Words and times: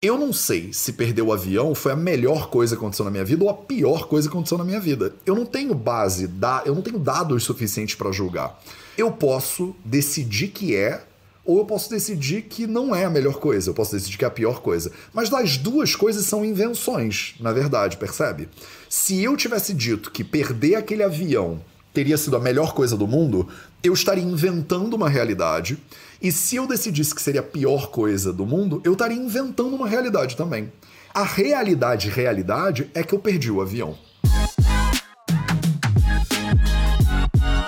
Eu 0.00 0.16
não 0.16 0.32
sei 0.32 0.72
se 0.72 0.92
perder 0.92 1.22
o 1.22 1.32
avião 1.32 1.74
foi 1.74 1.90
a 1.90 1.96
melhor 1.96 2.50
coisa 2.50 2.76
que 2.76 2.78
aconteceu 2.78 3.04
na 3.04 3.10
minha 3.10 3.24
vida 3.24 3.42
ou 3.42 3.50
a 3.50 3.54
pior 3.54 4.06
coisa 4.06 4.28
que 4.28 4.32
aconteceu 4.32 4.56
na 4.56 4.62
minha 4.62 4.78
vida. 4.78 5.12
Eu 5.26 5.34
não 5.34 5.44
tenho 5.44 5.74
base, 5.74 6.30
eu 6.64 6.72
não 6.72 6.82
tenho 6.82 7.00
dados 7.00 7.42
suficientes 7.42 7.96
para 7.96 8.12
julgar. 8.12 8.62
Eu 8.96 9.10
posso 9.10 9.74
decidir 9.84 10.48
que 10.48 10.76
é, 10.76 11.02
ou 11.44 11.58
eu 11.58 11.64
posso 11.64 11.90
decidir 11.90 12.42
que 12.42 12.64
não 12.64 12.94
é 12.94 13.06
a 13.06 13.10
melhor 13.10 13.40
coisa. 13.40 13.70
Eu 13.70 13.74
posso 13.74 13.90
decidir 13.90 14.18
que 14.18 14.24
é 14.24 14.28
a 14.28 14.30
pior 14.30 14.60
coisa. 14.60 14.92
Mas 15.12 15.28
das 15.28 15.56
duas 15.56 15.96
coisas 15.96 16.24
são 16.26 16.44
invenções, 16.44 17.34
na 17.40 17.52
verdade, 17.52 17.96
percebe? 17.96 18.48
Se 18.88 19.20
eu 19.20 19.36
tivesse 19.36 19.74
dito 19.74 20.12
que 20.12 20.22
perder 20.22 20.76
aquele 20.76 21.02
avião 21.02 21.60
teria 21.92 22.16
sido 22.16 22.36
a 22.36 22.40
melhor 22.40 22.72
coisa 22.72 22.96
do 22.96 23.08
mundo, 23.08 23.48
eu 23.82 23.92
estaria 23.92 24.22
inventando 24.22 24.94
uma 24.94 25.08
realidade 25.08 25.76
e 26.20 26.32
se 26.32 26.56
eu 26.56 26.66
decidisse 26.66 27.14
que 27.14 27.22
seria 27.22 27.40
a 27.40 27.44
pior 27.44 27.90
coisa 27.90 28.32
do 28.32 28.44
mundo, 28.44 28.80
eu 28.84 28.92
estaria 28.92 29.16
inventando 29.16 29.74
uma 29.74 29.88
realidade 29.88 30.36
também. 30.36 30.72
A 31.14 31.22
realidade, 31.22 32.08
realidade, 32.08 32.90
é 32.94 33.02
que 33.02 33.14
eu 33.14 33.18
perdi 33.18 33.50
o 33.50 33.60
avião. 33.60 33.96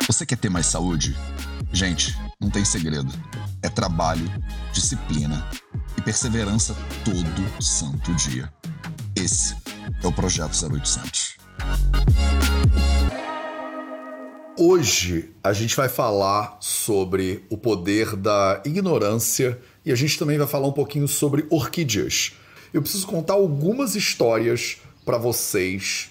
Você 0.06 0.26
quer 0.26 0.36
ter 0.36 0.50
mais 0.50 0.66
saúde? 0.66 1.16
Gente, 1.72 2.16
não 2.40 2.50
tem 2.50 2.64
segredo. 2.64 3.12
É 3.62 3.68
trabalho, 3.68 4.28
disciplina 4.72 5.46
e 5.96 6.02
perseverança 6.02 6.76
todo 7.04 7.62
santo 7.62 8.12
dia. 8.14 8.52
Esse 9.14 9.54
é 10.02 10.06
o 10.06 10.12
Projeto 10.12 10.52
0800. 10.52 11.36
Hoje 14.62 15.30
a 15.42 15.54
gente 15.54 15.74
vai 15.74 15.88
falar 15.88 16.58
sobre 16.60 17.42
o 17.48 17.56
poder 17.56 18.14
da 18.14 18.60
ignorância 18.62 19.58
e 19.86 19.90
a 19.90 19.94
gente 19.94 20.18
também 20.18 20.36
vai 20.36 20.46
falar 20.46 20.68
um 20.68 20.72
pouquinho 20.72 21.08
sobre 21.08 21.46
orquídeas. 21.48 22.34
Eu 22.70 22.82
preciso 22.82 23.06
contar 23.06 23.32
algumas 23.32 23.96
histórias 23.96 24.76
para 25.02 25.16
vocês 25.16 26.10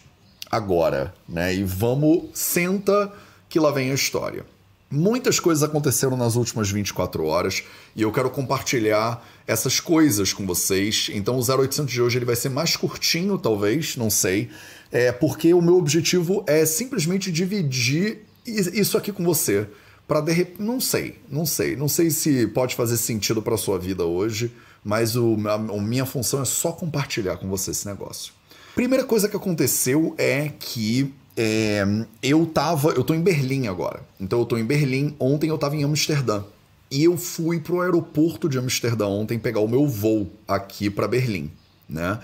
agora, 0.50 1.14
né? 1.27 1.53
E 1.53 1.64
vamos, 1.64 2.23
senta 2.33 3.14
que 3.47 3.59
lá 3.59 3.70
vem 3.70 3.92
a 3.92 3.94
história. 3.94 4.44
Muitas 4.89 5.39
coisas 5.39 5.61
aconteceram 5.61 6.17
nas 6.17 6.36
últimas 6.36 6.72
24 6.72 7.23
horas 7.25 7.61
e 7.95 8.02
eu 8.02 8.11
quero 8.11 8.31
compartilhar 8.31 9.23
essas 9.45 9.80
coisas 9.80 10.33
com 10.33 10.47
vocês. 10.47 11.11
Então 11.14 11.38
o 11.38 11.39
0800 11.39 11.94
de 11.94 12.02
hoje 12.02 12.17
ele 12.17 12.25
vai 12.25 12.36
ser 12.36 12.50
mais 12.50 12.75
curtinho, 12.75 13.38
talvez, 13.38 13.95
não 13.95 14.09
sei, 14.09 14.50
é 14.92 15.11
porque 15.11 15.53
o 15.53 15.61
meu 15.61 15.77
objetivo 15.77 16.44
é 16.47 16.66
simplesmente 16.66 17.31
dividir 17.31 18.27
isso 18.50 18.97
aqui 18.97 19.11
com 19.11 19.23
você 19.23 19.67
para 20.08 20.22
de 20.22 20.31
repente, 20.31 20.61
não 20.61 20.81
sei, 20.81 21.19
não 21.30 21.45
sei, 21.45 21.75
não 21.75 21.88
sei 21.88 22.09
se 22.09 22.47
pode 22.47 22.75
fazer 22.75 22.97
sentido 22.97 23.44
para 23.44 23.55
sua 23.58 23.78
vida 23.78 24.03
hoje, 24.03 24.52
mas 24.83 25.16
o, 25.16 25.38
a, 25.47 25.53
a 25.53 25.81
minha 25.81 26.05
função 26.05 26.42
é 26.42 26.45
só 26.45 26.72
compartilhar 26.72 27.38
com 27.38 27.47
você 27.47 27.70
esse 27.70 27.86
negócio. 27.86 28.33
Primeira 28.73 29.03
coisa 29.03 29.30
que 29.30 29.36
aconteceu 29.36 30.16
é 30.17 30.52
que 30.59 31.14
é, 31.38 31.86
eu 32.23 32.45
tava, 32.45 32.89
eu 32.89 33.03
tô 33.03 33.14
em 33.14 33.22
Berlim 33.22 33.67
agora. 33.67 34.02
Então 34.20 34.39
eu 34.39 34.45
tô 34.45 34.58
em 34.58 34.66
Berlim. 34.66 35.16
Ontem 35.20 35.50
eu 35.50 35.58
tava 35.58 35.75
em 35.75 35.83
Amsterdã. 35.83 36.44
E 36.89 37.03
eu 37.03 37.16
fui 37.16 37.59
pro 37.59 37.81
aeroporto 37.81 38.50
de 38.50 38.58
Amsterdã 38.58 39.05
ontem 39.05 39.38
pegar 39.38 39.59
o 39.59 39.67
meu 39.67 39.86
voo 39.88 40.31
aqui 40.47 40.89
para 40.89 41.08
Berlim, 41.08 41.52
né? 41.88 42.20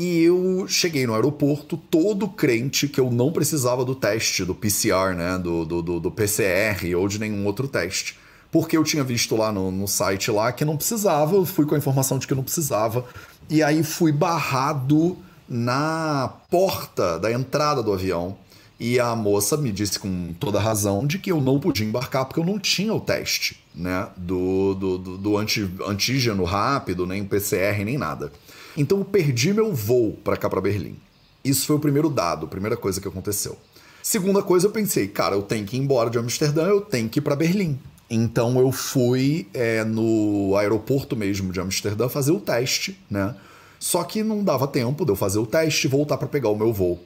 E 0.00 0.22
eu 0.22 0.64
cheguei 0.66 1.06
no 1.06 1.14
aeroporto 1.14 1.76
todo 1.76 2.26
crente 2.26 2.88
que 2.88 2.98
eu 2.98 3.10
não 3.10 3.30
precisava 3.30 3.84
do 3.84 3.94
teste, 3.94 4.46
do 4.46 4.54
PCR, 4.54 5.14
né? 5.14 5.36
Do, 5.36 5.66
do, 5.66 6.00
do 6.00 6.10
PCR 6.10 6.94
ou 6.96 7.06
de 7.06 7.18
nenhum 7.18 7.44
outro 7.44 7.68
teste. 7.68 8.18
Porque 8.50 8.78
eu 8.78 8.82
tinha 8.82 9.04
visto 9.04 9.36
lá 9.36 9.52
no, 9.52 9.70
no 9.70 9.86
site 9.86 10.30
lá 10.30 10.52
que 10.52 10.64
não 10.64 10.74
precisava, 10.74 11.36
eu 11.36 11.44
fui 11.44 11.66
com 11.66 11.74
a 11.74 11.78
informação 11.78 12.18
de 12.18 12.26
que 12.26 12.34
não 12.34 12.42
precisava. 12.42 13.04
E 13.50 13.62
aí 13.62 13.82
fui 13.82 14.10
barrado 14.10 15.18
na 15.46 16.32
porta 16.48 17.18
da 17.18 17.30
entrada 17.30 17.82
do 17.82 17.92
avião. 17.92 18.38
E 18.78 18.98
a 18.98 19.14
moça 19.14 19.58
me 19.58 19.70
disse 19.70 19.98
com 19.98 20.32
toda 20.40 20.58
razão 20.58 21.06
de 21.06 21.18
que 21.18 21.30
eu 21.30 21.42
não 21.42 21.60
podia 21.60 21.86
embarcar 21.86 22.24
porque 22.24 22.40
eu 22.40 22.46
não 22.46 22.58
tinha 22.58 22.94
o 22.94 23.00
teste, 23.00 23.62
né? 23.74 24.08
Do, 24.16 24.74
do, 24.74 24.96
do, 24.96 25.18
do 25.18 25.36
anti, 25.36 25.70
antígeno 25.86 26.44
rápido, 26.44 27.06
nem 27.06 27.22
PCR, 27.22 27.84
nem 27.84 27.98
nada. 27.98 28.32
Então 28.76 28.98
eu 28.98 29.04
perdi 29.04 29.52
meu 29.52 29.74
voo 29.74 30.18
para 30.24 30.36
cá 30.36 30.48
para 30.48 30.60
Berlim. 30.60 30.96
Isso 31.44 31.66
foi 31.66 31.76
o 31.76 31.80
primeiro 31.80 32.08
dado, 32.08 32.46
a 32.46 32.48
primeira 32.48 32.76
coisa 32.76 33.00
que 33.00 33.08
aconteceu. 33.08 33.56
Segunda 34.02 34.42
coisa, 34.42 34.66
eu 34.66 34.70
pensei, 34.70 35.08
cara, 35.08 35.34
eu 35.34 35.42
tenho 35.42 35.66
que 35.66 35.76
ir 35.76 35.80
embora 35.80 36.08
de 36.08 36.18
Amsterdã, 36.18 36.66
eu 36.66 36.80
tenho 36.80 37.08
que 37.08 37.18
ir 37.18 37.22
para 37.22 37.36
Berlim. 37.36 37.78
Então 38.08 38.58
eu 38.58 38.72
fui 38.72 39.46
é, 39.54 39.84
no 39.84 40.56
aeroporto 40.56 41.16
mesmo 41.16 41.52
de 41.52 41.60
Amsterdã 41.60 42.08
fazer 42.08 42.32
o 42.32 42.40
teste, 42.40 42.98
né? 43.08 43.34
Só 43.78 44.02
que 44.02 44.22
não 44.22 44.42
dava 44.42 44.66
tempo 44.66 45.04
de 45.04 45.12
eu 45.12 45.16
fazer 45.16 45.38
o 45.38 45.46
teste 45.46 45.86
e 45.86 45.90
voltar 45.90 46.18
para 46.18 46.28
pegar 46.28 46.48
o 46.48 46.56
meu 46.56 46.72
voo. 46.72 47.00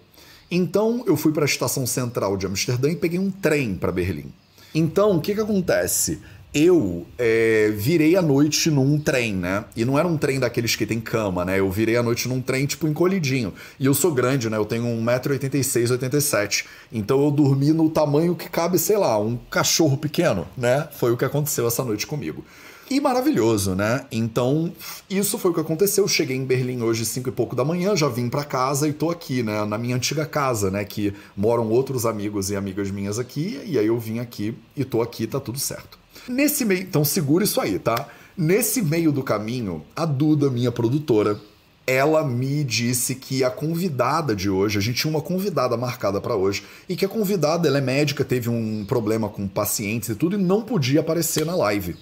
Então 0.50 1.04
eu 1.06 1.16
fui 1.16 1.32
para 1.32 1.44
a 1.44 1.46
estação 1.46 1.86
central 1.86 2.36
de 2.36 2.46
Amsterdã 2.46 2.90
e 2.90 2.96
peguei 2.96 3.18
um 3.18 3.30
trem 3.30 3.74
para 3.74 3.92
Berlim. 3.92 4.32
Então 4.74 5.16
o 5.16 5.20
que, 5.20 5.34
que 5.34 5.40
acontece? 5.40 6.20
Eu 6.54 7.04
é, 7.18 7.72
virei 7.76 8.14
a 8.14 8.22
noite 8.22 8.70
num 8.70 8.96
trem, 8.96 9.34
né? 9.34 9.64
E 9.74 9.84
não 9.84 9.98
era 9.98 10.06
um 10.06 10.16
trem 10.16 10.38
daqueles 10.38 10.76
que 10.76 10.86
tem 10.86 11.00
cama, 11.00 11.44
né? 11.44 11.58
Eu 11.58 11.68
virei 11.68 11.96
a 11.96 12.02
noite 12.02 12.28
num 12.28 12.40
trem, 12.40 12.64
tipo, 12.64 12.86
encolhidinho. 12.86 13.52
E 13.78 13.86
eu 13.86 13.92
sou 13.92 14.12
grande, 14.12 14.48
né? 14.48 14.56
Eu 14.56 14.64
tenho 14.64 14.84
1,86m, 14.84 15.90
87 15.90 16.64
Então 16.92 17.22
eu 17.24 17.30
dormi 17.32 17.72
no 17.72 17.90
tamanho 17.90 18.36
que 18.36 18.48
cabe, 18.48 18.78
sei 18.78 18.96
lá, 18.96 19.18
um 19.18 19.36
cachorro 19.50 19.96
pequeno, 19.96 20.46
né? 20.56 20.88
Foi 20.96 21.10
o 21.10 21.16
que 21.16 21.24
aconteceu 21.24 21.66
essa 21.66 21.82
noite 21.82 22.06
comigo. 22.06 22.44
E 22.88 23.00
maravilhoso, 23.00 23.74
né? 23.74 24.04
Então, 24.12 24.72
isso 25.10 25.38
foi 25.38 25.50
o 25.50 25.54
que 25.54 25.60
aconteceu. 25.60 26.04
Eu 26.04 26.08
cheguei 26.08 26.36
em 26.36 26.44
Berlim 26.44 26.82
hoje, 26.82 27.04
cinco 27.04 27.30
e 27.30 27.32
pouco 27.32 27.56
da 27.56 27.64
manhã, 27.64 27.96
já 27.96 28.08
vim 28.08 28.28
para 28.28 28.44
casa 28.44 28.86
e 28.86 28.92
tô 28.92 29.10
aqui, 29.10 29.42
né? 29.42 29.64
Na 29.64 29.78
minha 29.78 29.96
antiga 29.96 30.24
casa, 30.26 30.70
né? 30.70 30.84
Que 30.84 31.12
moram 31.36 31.68
outros 31.70 32.06
amigos 32.06 32.50
e 32.50 32.56
amigas 32.56 32.90
minhas 32.92 33.18
aqui. 33.18 33.60
E 33.64 33.76
aí 33.76 33.86
eu 33.86 33.98
vim 33.98 34.20
aqui 34.20 34.54
e 34.76 34.84
tô 34.84 35.02
aqui, 35.02 35.26
tá 35.26 35.40
tudo 35.40 35.58
certo. 35.58 36.03
Nesse 36.28 36.64
meio, 36.64 36.82
então 36.82 37.04
segura 37.04 37.44
isso 37.44 37.60
aí, 37.60 37.78
tá? 37.78 38.08
Nesse 38.36 38.82
meio 38.82 39.12
do 39.12 39.22
caminho, 39.22 39.84
a 39.94 40.04
Duda, 40.04 40.50
minha 40.50 40.72
produtora, 40.72 41.38
ela 41.86 42.26
me 42.26 42.64
disse 42.64 43.14
que 43.14 43.44
a 43.44 43.50
convidada 43.50 44.34
de 44.34 44.48
hoje, 44.48 44.78
a 44.78 44.80
gente 44.80 45.00
tinha 45.00 45.10
uma 45.10 45.20
convidada 45.20 45.76
marcada 45.76 46.20
para 46.20 46.34
hoje, 46.34 46.64
e 46.88 46.96
que 46.96 47.04
a 47.04 47.08
convidada, 47.08 47.68
ela 47.68 47.78
é 47.78 47.80
médica, 47.80 48.24
teve 48.24 48.48
um 48.48 48.84
problema 48.86 49.28
com 49.28 49.46
pacientes 49.46 50.08
e 50.08 50.14
tudo, 50.14 50.36
e 50.36 50.42
não 50.42 50.62
podia 50.62 51.00
aparecer 51.00 51.44
na 51.44 51.54
live. 51.54 51.96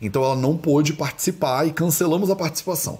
Então 0.00 0.22
ela 0.22 0.36
não 0.36 0.56
pôde 0.56 0.92
participar 0.92 1.66
e 1.66 1.72
cancelamos 1.72 2.30
a 2.30 2.36
participação. 2.36 2.98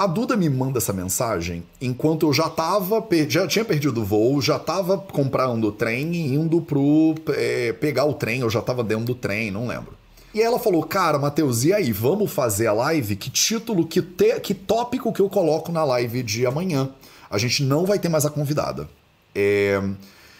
A 0.00 0.06
Duda 0.06 0.34
me 0.34 0.48
manda 0.48 0.78
essa 0.78 0.94
mensagem 0.94 1.62
enquanto 1.78 2.26
eu 2.26 2.32
já 2.32 2.48
tava, 2.48 3.06
já 3.28 3.46
tinha 3.46 3.62
perdido 3.66 4.00
o 4.00 4.04
voo, 4.06 4.40
já 4.40 4.58
tava 4.58 4.96
comprando 4.96 5.64
o 5.64 5.72
trem 5.72 6.14
e 6.14 6.34
indo 6.34 6.62
pro 6.62 7.14
é, 7.36 7.74
pegar 7.74 8.06
o 8.06 8.14
trem, 8.14 8.40
eu 8.40 8.48
já 8.48 8.62
tava 8.62 8.82
dentro 8.82 9.04
do 9.04 9.14
trem, 9.14 9.50
não 9.50 9.66
lembro. 9.66 9.92
E 10.32 10.40
ela 10.40 10.58
falou, 10.58 10.82
cara, 10.84 11.18
Matheus, 11.18 11.64
e 11.64 11.74
aí, 11.74 11.92
vamos 11.92 12.32
fazer 12.32 12.66
a 12.66 12.72
live? 12.72 13.14
Que 13.14 13.28
título, 13.28 13.86
que, 13.86 14.00
te, 14.00 14.40
que 14.40 14.54
tópico 14.54 15.12
que 15.12 15.20
eu 15.20 15.28
coloco 15.28 15.70
na 15.70 15.84
live 15.84 16.22
de 16.22 16.46
amanhã? 16.46 16.88
A 17.30 17.36
gente 17.36 17.62
não 17.62 17.84
vai 17.84 17.98
ter 17.98 18.08
mais 18.08 18.24
a 18.24 18.30
convidada. 18.30 18.88
É... 19.34 19.82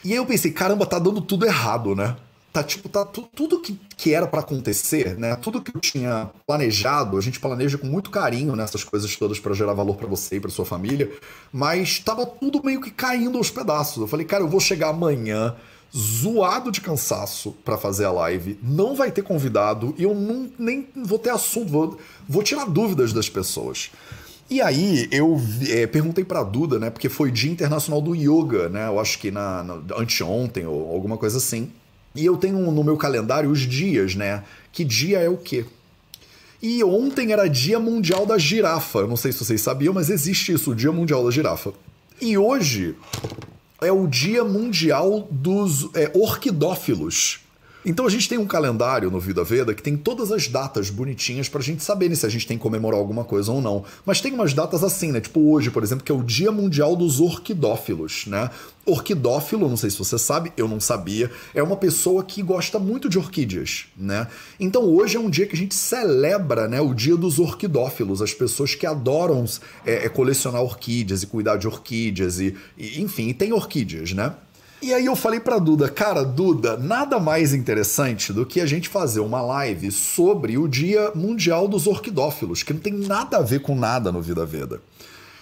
E 0.03 0.13
aí 0.13 0.17
eu 0.17 0.25
pensei, 0.25 0.53
caramba, 0.53 0.87
tá 0.87 0.99
dando 0.99 1.21
tudo 1.21 1.45
errado, 1.45 1.95
né? 1.95 2.17
Tá 2.53 2.63
tipo, 2.63 2.89
tá 2.89 3.05
tu, 3.05 3.23
tudo 3.35 3.61
que, 3.61 3.79
que 3.97 4.13
era 4.13 4.27
para 4.27 4.41
acontecer, 4.41 5.17
né? 5.19 5.37
Tudo 5.37 5.63
que 5.63 5.77
eu 5.77 5.81
tinha 5.81 6.31
planejado, 6.47 7.17
a 7.17 7.21
gente 7.21 7.39
planeja 7.39 7.79
com 7.79 7.87
muito 7.87 8.11
carinho 8.11 8.57
nessas 8.57 8.83
coisas 8.83 9.15
todas 9.17 9.39
para 9.39 9.55
gerar 9.55 9.73
valor 9.73 9.97
para 9.97 10.09
você 10.09 10.37
e 10.37 10.41
para 10.41 10.51
sua 10.51 10.65
família, 10.65 11.11
mas 11.53 11.99
tava 11.99 12.27
tudo 12.27 12.63
meio 12.65 12.81
que 12.81 12.91
caindo 12.91 13.39
aos 13.39 13.51
pedaços. 13.51 13.99
Eu 13.99 14.09
falei, 14.09 14.27
cara, 14.27 14.43
eu 14.43 14.49
vou 14.49 14.61
chegar 14.61 14.89
amanhã 14.89 15.55
zoado 15.97 16.71
de 16.71 16.81
cansaço 16.81 17.53
para 17.65 17.77
fazer 17.77 18.05
a 18.05 18.13
live, 18.13 18.59
não 18.63 18.95
vai 18.95 19.11
ter 19.11 19.23
convidado 19.23 19.95
e 19.99 20.05
eu 20.05 20.15
não, 20.15 20.49
nem 20.59 20.89
vou 20.95 21.19
ter 21.19 21.31
assunto, 21.31 21.71
vou, 21.71 21.99
vou 22.29 22.43
tirar 22.43 22.65
dúvidas 22.67 23.13
das 23.13 23.29
pessoas. 23.29 23.91
E 24.49 24.61
aí 24.61 25.09
eu 25.13 25.41
é, 25.69 25.87
perguntei 25.87 26.25
pra 26.25 26.43
Duda, 26.43 26.77
né? 26.79 26.91
Porque 26.91 27.09
foi 27.09 27.31
Dia 27.31 27.53
Internacional 27.53 28.03
do 28.03 28.17
Yoga, 28.17 28.69
né? 28.69 28.89
Eu 28.89 28.99
acho 28.99 29.17
que 29.21 29.31
na, 29.31 29.63
na 29.63 29.75
anteontem 29.97 30.67
ou 30.67 30.93
alguma 30.93 31.17
coisa 31.17 31.39
assim. 31.39 31.71
E 32.15 32.25
eu 32.25 32.37
tenho 32.37 32.59
no 32.71 32.85
meu 32.85 32.97
calendário 32.97 33.51
os 33.51 33.61
dias, 33.61 34.15
né? 34.15 34.43
Que 34.73 34.85
dia 34.85 35.19
é 35.19 35.29
o 35.29 35.37
quê? 35.37 35.65
E 36.63 36.85
ontem 36.85 37.33
era 37.33 37.49
Dia 37.49 37.79
Mundial 37.81 38.27
da 38.27 38.37
Girafa. 38.37 39.07
não 39.07 39.17
sei 39.17 39.33
se 39.33 39.39
vocês 39.43 39.61
sabiam, 39.61 39.95
mas 39.95 40.11
existe 40.11 40.53
isso, 40.53 40.73
o 40.73 40.75
Dia 40.75 40.93
Mundial 40.93 41.25
da 41.25 41.31
Girafa. 41.31 41.73
E 42.21 42.37
hoje 42.37 42.95
é 43.81 43.91
o 43.91 44.07
Dia 44.07 44.45
Mundial 44.45 45.27
dos 45.31 45.89
é, 45.95 46.11
Orquidófilos. 46.15 47.40
Então 47.85 48.07
a 48.07 48.11
gente 48.11 48.29
tem 48.29 48.37
um 48.37 48.47
calendário 48.47 49.11
no 49.11 49.19
Vida 49.19 49.43
Veda 49.43 49.75
que 49.75 49.83
tem 49.83 49.97
todas 49.97 50.31
as 50.31 50.47
datas 50.49 50.91
bonitinhas 50.91 51.49
pra 51.49 51.61
gente 51.63 51.83
saber 51.83 52.15
se 52.15 52.27
a 52.27 52.29
gente 52.29 52.47
tem 52.47 52.59
que 52.59 52.63
comemorar 52.63 52.99
alguma 52.99 53.25
coisa 53.25 53.51
ou 53.53 53.61
não. 53.61 53.85
Mas 54.05 54.21
tem 54.21 54.33
umas 54.33 54.53
datas 54.53 54.85
assim, 54.85 55.13
né? 55.13 55.21
Tipo 55.21 55.51
hoje, 55.51 55.71
por 55.71 55.83
exemplo, 55.83 56.05
que 56.05 56.13
é 56.13 56.15
o 56.15 56.23
Dia 56.23 56.53
Mundial 56.53 56.95
dos 56.95 57.21
Orquidófilos, 57.21 58.27
né? 58.27 58.51
Orquidófilo, 58.85 59.69
não 59.69 59.77
sei 59.77 59.91
se 59.91 59.99
você 59.99 60.19
sabe, 60.19 60.53
eu 60.57 60.67
não 60.67 60.81
sabia, 60.81 61.31
é 61.55 61.63
uma 61.63 61.77
pessoa 61.77 62.25
que 62.25 62.43
gosta 62.43 62.79
muito 62.79 63.09
de 63.09 63.19
orquídeas, 63.19 63.87
né? 63.97 64.27
Então 64.59 64.83
hoje 64.83 65.17
é 65.17 65.21
um 65.21 65.31
dia 65.31 65.47
que 65.47 65.55
a 65.55 65.59
gente 65.59 65.75
celebra, 65.75 66.67
né, 66.67 66.81
o 66.81 66.95
Dia 66.95 67.17
dos 67.17 67.39
Orquidófilos, 67.39 68.21
as 68.21 68.33
pessoas 68.33 68.75
que 68.75 68.87
adoram 68.87 69.45
é, 69.85 70.07
é 70.07 70.09
colecionar 70.09 70.63
orquídeas 70.63 71.23
e 71.23 71.27
cuidar 71.27 71.57
de 71.57 71.69
orquídeas 71.69 72.41
e, 72.41 72.57
e 72.77 73.01
enfim, 73.01 73.29
e 73.29 73.35
tem 73.35 73.53
orquídeas, 73.53 74.13
né? 74.13 74.35
E 74.83 74.95
aí 74.95 75.05
eu 75.05 75.15
falei 75.15 75.39
pra 75.39 75.59
Duda, 75.59 75.91
cara, 75.91 76.25
Duda, 76.25 76.75
nada 76.75 77.21
mais 77.21 77.53
interessante 77.53 78.33
do 78.33 78.47
que 78.47 78.63
a 78.63 78.67
gente 78.67 78.89
fazer 78.89 79.21
uma 79.21 79.43
live 79.43 79.91
sobre 79.91 80.57
o 80.57 80.67
Dia 80.67 81.13
Mundial 81.15 81.69
dos 81.69 81.87
Orquidófilos, 81.87 82.63
que 82.63 82.73
não 82.73 82.81
tem 82.81 82.95
nada 82.95 83.37
a 83.37 83.43
ver 83.43 83.61
com 83.61 83.75
nada 83.75 84.11
no 84.11 84.23
Vida 84.23 84.47
Veda. 84.47 84.81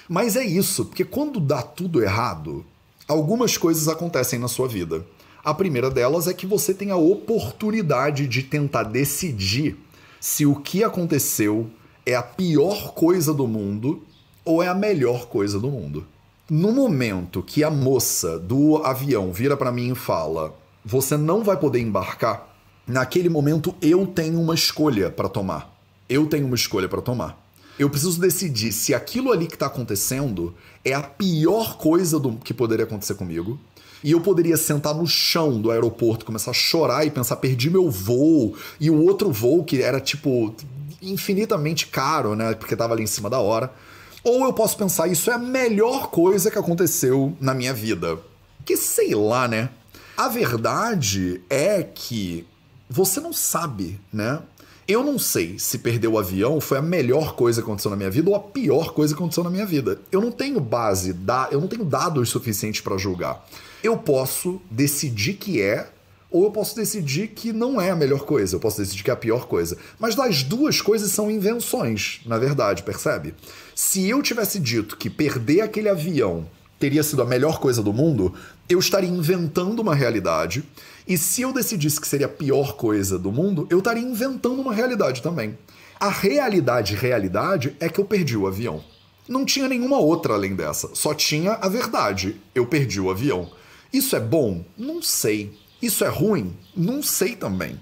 Mas 0.08 0.34
é 0.34 0.44
isso, 0.44 0.86
porque 0.86 1.04
quando 1.04 1.38
dá 1.38 1.62
tudo 1.62 2.02
errado, 2.02 2.66
algumas 3.06 3.56
coisas 3.56 3.86
acontecem 3.86 4.40
na 4.40 4.48
sua 4.48 4.66
vida. 4.66 5.06
A 5.44 5.54
primeira 5.54 5.88
delas 5.88 6.26
é 6.26 6.34
que 6.34 6.44
você 6.44 6.74
tem 6.74 6.90
a 6.90 6.96
oportunidade 6.96 8.26
de 8.26 8.42
tentar 8.42 8.82
decidir 8.82 9.76
se 10.20 10.46
o 10.46 10.56
que 10.56 10.82
aconteceu 10.82 11.70
é 12.04 12.16
a 12.16 12.24
pior 12.24 12.92
coisa 12.92 13.32
do 13.32 13.46
mundo 13.46 14.02
ou 14.44 14.60
é 14.64 14.66
a 14.66 14.74
melhor 14.74 15.26
coisa 15.26 15.60
do 15.60 15.70
mundo. 15.70 16.04
No 16.50 16.72
momento 16.72 17.42
que 17.42 17.62
a 17.62 17.70
moça 17.70 18.38
do 18.38 18.78
avião 18.78 19.30
vira 19.30 19.54
para 19.54 19.70
mim 19.70 19.92
e 19.92 19.94
fala: 19.94 20.54
"Você 20.82 21.14
não 21.14 21.44
vai 21.44 21.58
poder 21.58 21.78
embarcar", 21.78 22.56
naquele 22.86 23.28
momento 23.28 23.74
eu 23.82 24.06
tenho 24.06 24.40
uma 24.40 24.54
escolha 24.54 25.10
para 25.10 25.28
tomar. 25.28 25.78
Eu 26.08 26.26
tenho 26.26 26.46
uma 26.46 26.56
escolha 26.56 26.88
para 26.88 27.02
tomar. 27.02 27.38
Eu 27.78 27.90
preciso 27.90 28.18
decidir 28.18 28.72
se 28.72 28.94
aquilo 28.94 29.30
ali 29.30 29.46
que 29.46 29.56
está 29.56 29.66
acontecendo 29.66 30.54
é 30.82 30.94
a 30.94 31.02
pior 31.02 31.76
coisa 31.76 32.18
do 32.18 32.32
que 32.38 32.54
poderia 32.54 32.86
acontecer 32.86 33.14
comigo. 33.14 33.60
E 34.02 34.12
eu 34.12 34.20
poderia 34.22 34.56
sentar 34.56 34.94
no 34.94 35.06
chão 35.06 35.60
do 35.60 35.70
aeroporto, 35.70 36.24
começar 36.24 36.52
a 36.52 36.54
chorar 36.54 37.04
e 37.04 37.10
pensar: 37.10 37.36
perdi 37.36 37.68
meu 37.68 37.90
voo. 37.90 38.56
E 38.80 38.88
o 38.88 39.02
outro 39.02 39.30
voo, 39.30 39.64
que 39.64 39.82
era 39.82 40.00
tipo 40.00 40.54
infinitamente 41.02 41.88
caro, 41.88 42.34
né? 42.34 42.54
Porque 42.54 42.72
estava 42.72 42.94
ali 42.94 43.02
em 43.02 43.06
cima 43.06 43.28
da 43.28 43.38
hora. 43.38 43.70
Ou 44.24 44.44
eu 44.44 44.52
posso 44.52 44.76
pensar, 44.76 45.08
isso 45.08 45.30
é 45.30 45.34
a 45.34 45.38
melhor 45.38 46.10
coisa 46.10 46.50
que 46.50 46.58
aconteceu 46.58 47.36
na 47.40 47.54
minha 47.54 47.72
vida. 47.72 48.18
Que 48.64 48.76
sei 48.76 49.14
lá, 49.14 49.48
né? 49.48 49.70
A 50.16 50.28
verdade 50.28 51.40
é 51.48 51.82
que 51.82 52.46
você 52.90 53.20
não 53.20 53.32
sabe, 53.32 54.00
né? 54.12 54.40
Eu 54.86 55.04
não 55.04 55.18
sei 55.18 55.58
se 55.58 55.78
perder 55.78 56.08
o 56.08 56.18
avião 56.18 56.60
foi 56.62 56.78
a 56.78 56.82
melhor 56.82 57.34
coisa 57.34 57.60
que 57.60 57.66
aconteceu 57.66 57.90
na 57.90 57.96
minha 57.96 58.10
vida 58.10 58.30
ou 58.30 58.34
a 58.34 58.40
pior 58.40 58.94
coisa 58.94 59.14
que 59.14 59.20
aconteceu 59.20 59.44
na 59.44 59.50
minha 59.50 59.66
vida. 59.66 60.00
Eu 60.10 60.20
não 60.20 60.30
tenho 60.30 60.58
base, 60.60 61.14
eu 61.50 61.60
não 61.60 61.68
tenho 61.68 61.84
dados 61.84 62.30
suficientes 62.30 62.80
para 62.80 62.96
julgar. 62.96 63.46
Eu 63.82 63.98
posso 63.98 64.60
decidir 64.70 65.34
que 65.34 65.60
é 65.60 65.90
ou 66.30 66.44
eu 66.44 66.50
posso 66.50 66.76
decidir 66.76 67.28
que 67.28 67.52
não 67.52 67.80
é 67.80 67.90
a 67.90 67.96
melhor 67.96 68.20
coisa, 68.20 68.56
eu 68.56 68.60
posso 68.60 68.78
decidir 68.78 69.02
que 69.02 69.10
é 69.10 69.12
a 69.14 69.16
pior 69.16 69.46
coisa. 69.46 69.76
Mas 69.98 70.14
das 70.14 70.42
duas 70.42 70.80
coisas 70.80 71.10
são 71.10 71.30
invenções, 71.30 72.20
na 72.26 72.38
verdade, 72.38 72.82
percebe? 72.82 73.34
Se 73.74 74.08
eu 74.08 74.22
tivesse 74.22 74.58
dito 74.60 74.96
que 74.96 75.08
perder 75.08 75.62
aquele 75.62 75.88
avião 75.88 76.46
teria 76.78 77.02
sido 77.02 77.22
a 77.22 77.26
melhor 77.26 77.58
coisa 77.58 77.82
do 77.82 77.92
mundo, 77.92 78.32
eu 78.68 78.78
estaria 78.78 79.08
inventando 79.08 79.80
uma 79.80 79.94
realidade. 79.94 80.62
E 81.06 81.18
se 81.18 81.42
eu 81.42 81.52
decidisse 81.52 82.00
que 82.00 82.06
seria 82.06 82.26
a 82.26 82.30
pior 82.30 82.76
coisa 82.76 83.18
do 83.18 83.32
mundo, 83.32 83.66
eu 83.70 83.78
estaria 83.78 84.02
inventando 84.02 84.60
uma 84.60 84.72
realidade 84.72 85.22
também. 85.22 85.58
A 85.98 86.08
realidade, 86.08 86.94
realidade, 86.94 87.74
é 87.80 87.88
que 87.88 87.98
eu 87.98 88.04
perdi 88.04 88.36
o 88.36 88.46
avião. 88.46 88.84
Não 89.28 89.44
tinha 89.44 89.68
nenhuma 89.68 89.98
outra 89.98 90.34
além 90.34 90.54
dessa. 90.54 90.94
Só 90.94 91.12
tinha 91.12 91.52
a 91.54 91.68
verdade. 91.68 92.40
Eu 92.54 92.66
perdi 92.66 93.00
o 93.00 93.10
avião. 93.10 93.50
Isso 93.92 94.14
é 94.14 94.20
bom? 94.20 94.64
Não 94.76 95.02
sei. 95.02 95.52
Isso 95.80 96.04
é 96.04 96.08
ruim? 96.08 96.56
Não 96.76 97.02
sei 97.02 97.36
também. 97.36 97.78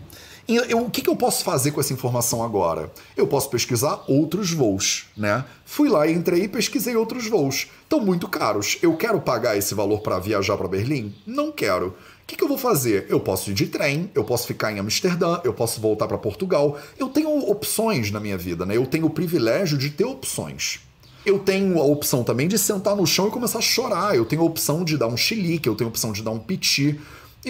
Eu, 0.49 0.83
o 0.83 0.91
que, 0.91 1.03
que, 1.03 1.11
eu 1.11 1.17
posso 1.17 1.43
fazer 1.43 1.73
com 1.73 1.81
essa 1.81 1.93
informação 1.93 2.41
agora? 2.41 2.93
Eu 3.17 3.27
posso 3.27 3.51
pesquisar 3.51 4.05
outros 4.07 4.53
voos, 4.53 5.07
né? 5.17 5.45
Fui 5.65 5.89
lá, 5.89 6.09
entrei 6.09 6.45
e 6.45 6.49
pesquisei 6.49 6.95
outros 6.95 7.27
voos. 7.27 7.67
Estão 7.83 7.99
muito 7.99 8.29
caros. 8.29 8.79
Eu 8.81 8.97
quero 8.97 9.21
pagar 9.21 9.57
esse 9.57 9.75
valor 9.75 10.03
para 10.03 10.21
viajar 10.21 10.57
para 10.57 10.69
Berlim? 10.69 11.13
Não 11.27 11.51
quero. 11.51 11.89
O 11.89 11.95
que, 12.29 12.37
que, 12.37 12.45
eu 12.45 12.49
vou 12.49 12.59
fazer? 12.59 13.07
Eu 13.09 13.19
posso 13.19 13.51
ir 13.51 13.55
de 13.55 13.67
trem, 13.67 14.09
eu 14.15 14.23
posso 14.23 14.47
ficar 14.47 14.71
em 14.71 14.79
Amsterdã, 14.79 15.41
eu 15.43 15.53
posso 15.53 15.81
voltar 15.81 16.07
para 16.07 16.19
Portugal. 16.19 16.79
Eu 16.97 17.09
tenho 17.09 17.29
opções 17.51 18.13
na 18.13 18.21
minha 18.21 18.39
vida, 18.39 18.65
né? 18.65 18.77
Eu 18.77 18.87
tenho 18.87 19.07
o 19.07 19.11
privilégio 19.11 19.77
de 19.77 19.91
ter 19.91 20.05
opções. 20.05 20.81
Eu 21.25 21.41
tenho 21.41 21.77
a 21.81 21.85
opção 21.85 22.23
também 22.23 22.47
de 22.47 22.57
sentar 22.57 22.95
no 22.95 23.05
chão 23.05 23.27
e 23.27 23.31
começar 23.33 23.59
a 23.59 23.63
chorar. 23.63 24.15
Eu 24.15 24.25
tenho 24.25 24.43
a 24.43 24.45
opção 24.45 24.85
de 24.85 24.97
dar 24.97 25.09
um 25.09 25.17
chilique, 25.17 25.69
eu 25.69 25.75
tenho 25.75 25.89
a 25.89 25.91
opção 25.91 26.13
de 26.13 26.23
dar 26.23 26.31
um 26.31 26.39
piti 26.39 27.01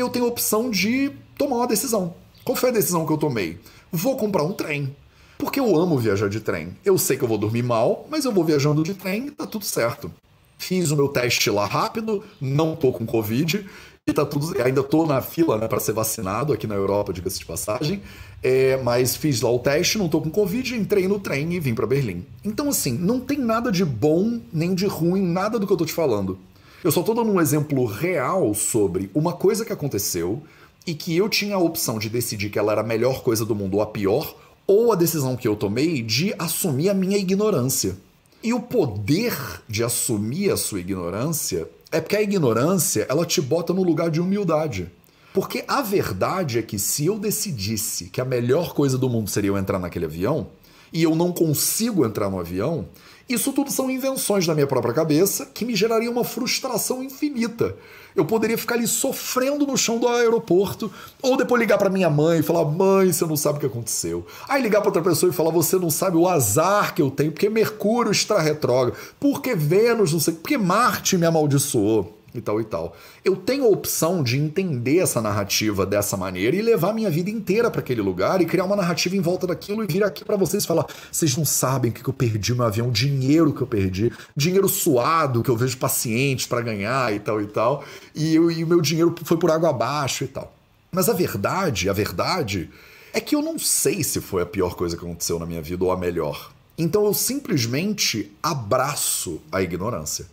eu 0.00 0.08
tenho 0.08 0.24
a 0.24 0.28
opção 0.28 0.70
de 0.70 1.10
tomar 1.36 1.56
uma 1.56 1.66
decisão. 1.66 2.14
Qual 2.44 2.56
foi 2.56 2.70
a 2.70 2.72
decisão 2.72 3.06
que 3.06 3.12
eu 3.12 3.18
tomei? 3.18 3.58
Vou 3.90 4.16
comprar 4.16 4.44
um 4.44 4.52
trem. 4.52 4.94
Porque 5.38 5.60
eu 5.60 5.76
amo 5.76 5.98
viajar 5.98 6.28
de 6.28 6.40
trem. 6.40 6.76
Eu 6.84 6.96
sei 6.96 7.16
que 7.16 7.24
eu 7.24 7.28
vou 7.28 7.38
dormir 7.38 7.62
mal, 7.62 8.06
mas 8.10 8.24
eu 8.24 8.32
vou 8.32 8.44
viajando 8.44 8.82
de 8.82 8.94
trem 8.94 9.26
e 9.26 9.30
tá 9.30 9.46
tudo 9.46 9.64
certo. 9.64 10.10
Fiz 10.58 10.90
o 10.90 10.96
meu 10.96 11.08
teste 11.08 11.50
lá 11.50 11.66
rápido, 11.66 12.24
não 12.40 12.74
tô 12.74 12.90
com 12.90 13.04
Covid, 13.04 13.66
e 14.06 14.12
tá 14.12 14.24
tudo. 14.24 14.60
Ainda 14.62 14.82
tô 14.82 15.04
na 15.04 15.20
fila, 15.20 15.58
né, 15.58 15.66
para 15.66 15.80
ser 15.80 15.92
vacinado 15.92 16.52
aqui 16.52 16.66
na 16.66 16.74
Europa, 16.74 17.12
diga-se 17.12 17.40
de 17.40 17.44
passagem. 17.44 18.00
É, 18.42 18.76
mas 18.76 19.16
fiz 19.16 19.40
lá 19.40 19.50
o 19.50 19.58
teste, 19.58 19.98
não 19.98 20.08
tô 20.08 20.20
com 20.20 20.30
Covid, 20.30 20.76
entrei 20.76 21.08
no 21.08 21.18
trem 21.18 21.52
e 21.54 21.60
vim 21.60 21.74
para 21.74 21.86
Berlim. 21.86 22.24
Então, 22.44 22.68
assim, 22.68 22.92
não 22.92 23.18
tem 23.18 23.38
nada 23.38 23.72
de 23.72 23.84
bom 23.84 24.40
nem 24.52 24.74
de 24.74 24.86
ruim, 24.86 25.20
nada 25.20 25.58
do 25.58 25.66
que 25.66 25.72
eu 25.72 25.76
tô 25.76 25.84
te 25.84 25.92
falando. 25.92 26.38
Eu 26.86 26.92
só 26.92 27.00
estou 27.00 27.16
dando 27.16 27.32
um 27.32 27.40
exemplo 27.40 27.84
real 27.84 28.54
sobre 28.54 29.10
uma 29.12 29.32
coisa 29.32 29.64
que 29.64 29.72
aconteceu 29.72 30.40
e 30.86 30.94
que 30.94 31.16
eu 31.16 31.28
tinha 31.28 31.56
a 31.56 31.58
opção 31.58 31.98
de 31.98 32.08
decidir 32.08 32.48
que 32.48 32.60
ela 32.60 32.70
era 32.70 32.80
a 32.80 32.84
melhor 32.84 33.24
coisa 33.24 33.44
do 33.44 33.56
mundo 33.56 33.78
ou 33.78 33.82
a 33.82 33.86
pior, 33.86 34.36
ou 34.68 34.92
a 34.92 34.94
decisão 34.94 35.36
que 35.36 35.48
eu 35.48 35.56
tomei 35.56 36.00
de 36.00 36.32
assumir 36.38 36.88
a 36.88 36.94
minha 36.94 37.18
ignorância. 37.18 37.96
E 38.40 38.54
o 38.54 38.60
poder 38.60 39.36
de 39.66 39.82
assumir 39.82 40.52
a 40.52 40.56
sua 40.56 40.78
ignorância 40.78 41.68
é 41.90 42.00
porque 42.00 42.14
a 42.14 42.22
ignorância 42.22 43.04
ela 43.08 43.26
te 43.26 43.40
bota 43.40 43.74
no 43.74 43.82
lugar 43.82 44.08
de 44.08 44.20
humildade. 44.20 44.88
Porque 45.34 45.64
a 45.66 45.82
verdade 45.82 46.60
é 46.60 46.62
que 46.62 46.78
se 46.78 47.04
eu 47.06 47.18
decidisse 47.18 48.04
que 48.04 48.20
a 48.20 48.24
melhor 48.24 48.74
coisa 48.74 48.96
do 48.96 49.10
mundo 49.10 49.28
seria 49.28 49.50
eu 49.50 49.58
entrar 49.58 49.80
naquele 49.80 50.04
avião, 50.04 50.46
e 50.92 51.02
eu 51.02 51.16
não 51.16 51.32
consigo 51.32 52.06
entrar 52.06 52.30
no 52.30 52.38
avião, 52.38 52.86
isso 53.28 53.52
tudo 53.52 53.72
são 53.72 53.90
invenções 53.90 54.46
da 54.46 54.54
minha 54.54 54.68
própria 54.68 54.94
cabeça 54.94 55.46
que 55.46 55.64
me 55.64 55.74
gerariam 55.74 56.12
uma 56.12 56.22
frustração 56.22 57.02
infinita. 57.02 57.76
Eu 58.14 58.24
poderia 58.24 58.56
ficar 58.56 58.76
ali 58.76 58.86
sofrendo 58.86 59.66
no 59.66 59.76
chão 59.76 59.98
do 59.98 60.08
aeroporto, 60.08 60.90
ou 61.20 61.36
depois 61.36 61.60
ligar 61.60 61.76
para 61.76 61.90
minha 61.90 62.08
mãe 62.08 62.38
e 62.38 62.42
falar: 62.42 62.64
"Mãe, 62.64 63.12
você 63.12 63.26
não 63.26 63.36
sabe 63.36 63.58
o 63.58 63.60
que 63.60 63.66
aconteceu". 63.66 64.24
Aí 64.48 64.62
ligar 64.62 64.80
para 64.80 64.88
outra 64.88 65.02
pessoa 65.02 65.30
e 65.30 65.34
falar: 65.34 65.50
"Você 65.50 65.76
não 65.76 65.90
sabe 65.90 66.16
o 66.16 66.28
azar 66.28 66.94
que 66.94 67.02
eu 67.02 67.10
tenho, 67.10 67.32
porque 67.32 67.50
Mercúrio 67.50 68.12
está 68.12 68.40
retrógrado, 68.40 68.96
porque 69.18 69.54
Vênus, 69.54 70.12
não 70.12 70.20
sei, 70.20 70.34
porque 70.34 70.56
Marte 70.56 71.18
me 71.18 71.26
amaldiçoou" 71.26 72.15
e 72.38 72.42
tal 72.42 72.60
e 72.60 72.64
tal. 72.64 72.96
Eu 73.24 73.36
tenho 73.36 73.64
a 73.64 73.68
opção 73.68 74.22
de 74.22 74.36
entender 74.38 74.98
essa 74.98 75.20
narrativa 75.20 75.84
dessa 75.86 76.16
maneira 76.16 76.56
e 76.56 76.62
levar 76.62 76.92
minha 76.92 77.10
vida 77.10 77.30
inteira 77.30 77.70
para 77.70 77.80
aquele 77.80 78.00
lugar 78.02 78.40
e 78.40 78.46
criar 78.46 78.64
uma 78.64 78.76
narrativa 78.76 79.16
em 79.16 79.20
volta 79.20 79.46
daquilo 79.46 79.82
e 79.82 79.86
vir 79.86 80.04
aqui 80.04 80.24
para 80.24 80.36
vocês 80.36 80.64
falar: 80.64 80.86
vocês 81.10 81.36
não 81.36 81.44
sabem 81.44 81.90
o 81.90 81.94
que 81.94 82.08
eu 82.08 82.12
perdi 82.12 82.54
meu 82.54 82.66
avião, 82.66 82.88
o 82.88 82.92
dinheiro 82.92 83.52
que 83.52 83.62
eu 83.62 83.66
perdi, 83.66 84.12
dinheiro 84.36 84.68
suado 84.68 85.42
que 85.42 85.50
eu 85.50 85.56
vejo 85.56 85.76
pacientes 85.78 86.46
para 86.46 86.60
ganhar 86.60 87.14
e 87.14 87.20
tal 87.20 87.40
e 87.40 87.46
tal, 87.46 87.84
e, 88.14 88.34
e 88.34 88.64
o 88.64 88.66
meu 88.66 88.80
dinheiro 88.80 89.14
foi 89.24 89.36
por 89.36 89.50
água 89.50 89.70
abaixo 89.70 90.24
e 90.24 90.28
tal. 90.28 90.54
Mas 90.92 91.08
a 91.08 91.12
verdade, 91.12 91.90
a 91.90 91.92
verdade 91.92 92.70
é 93.12 93.20
que 93.20 93.34
eu 93.34 93.42
não 93.42 93.58
sei 93.58 94.02
se 94.04 94.20
foi 94.20 94.42
a 94.42 94.46
pior 94.46 94.74
coisa 94.74 94.96
que 94.96 95.04
aconteceu 95.04 95.38
na 95.38 95.46
minha 95.46 95.62
vida 95.62 95.84
ou 95.84 95.90
a 95.90 95.96
melhor. 95.96 96.52
Então 96.78 97.06
eu 97.06 97.14
simplesmente 97.14 98.30
abraço 98.42 99.40
a 99.50 99.62
ignorância. 99.62 100.26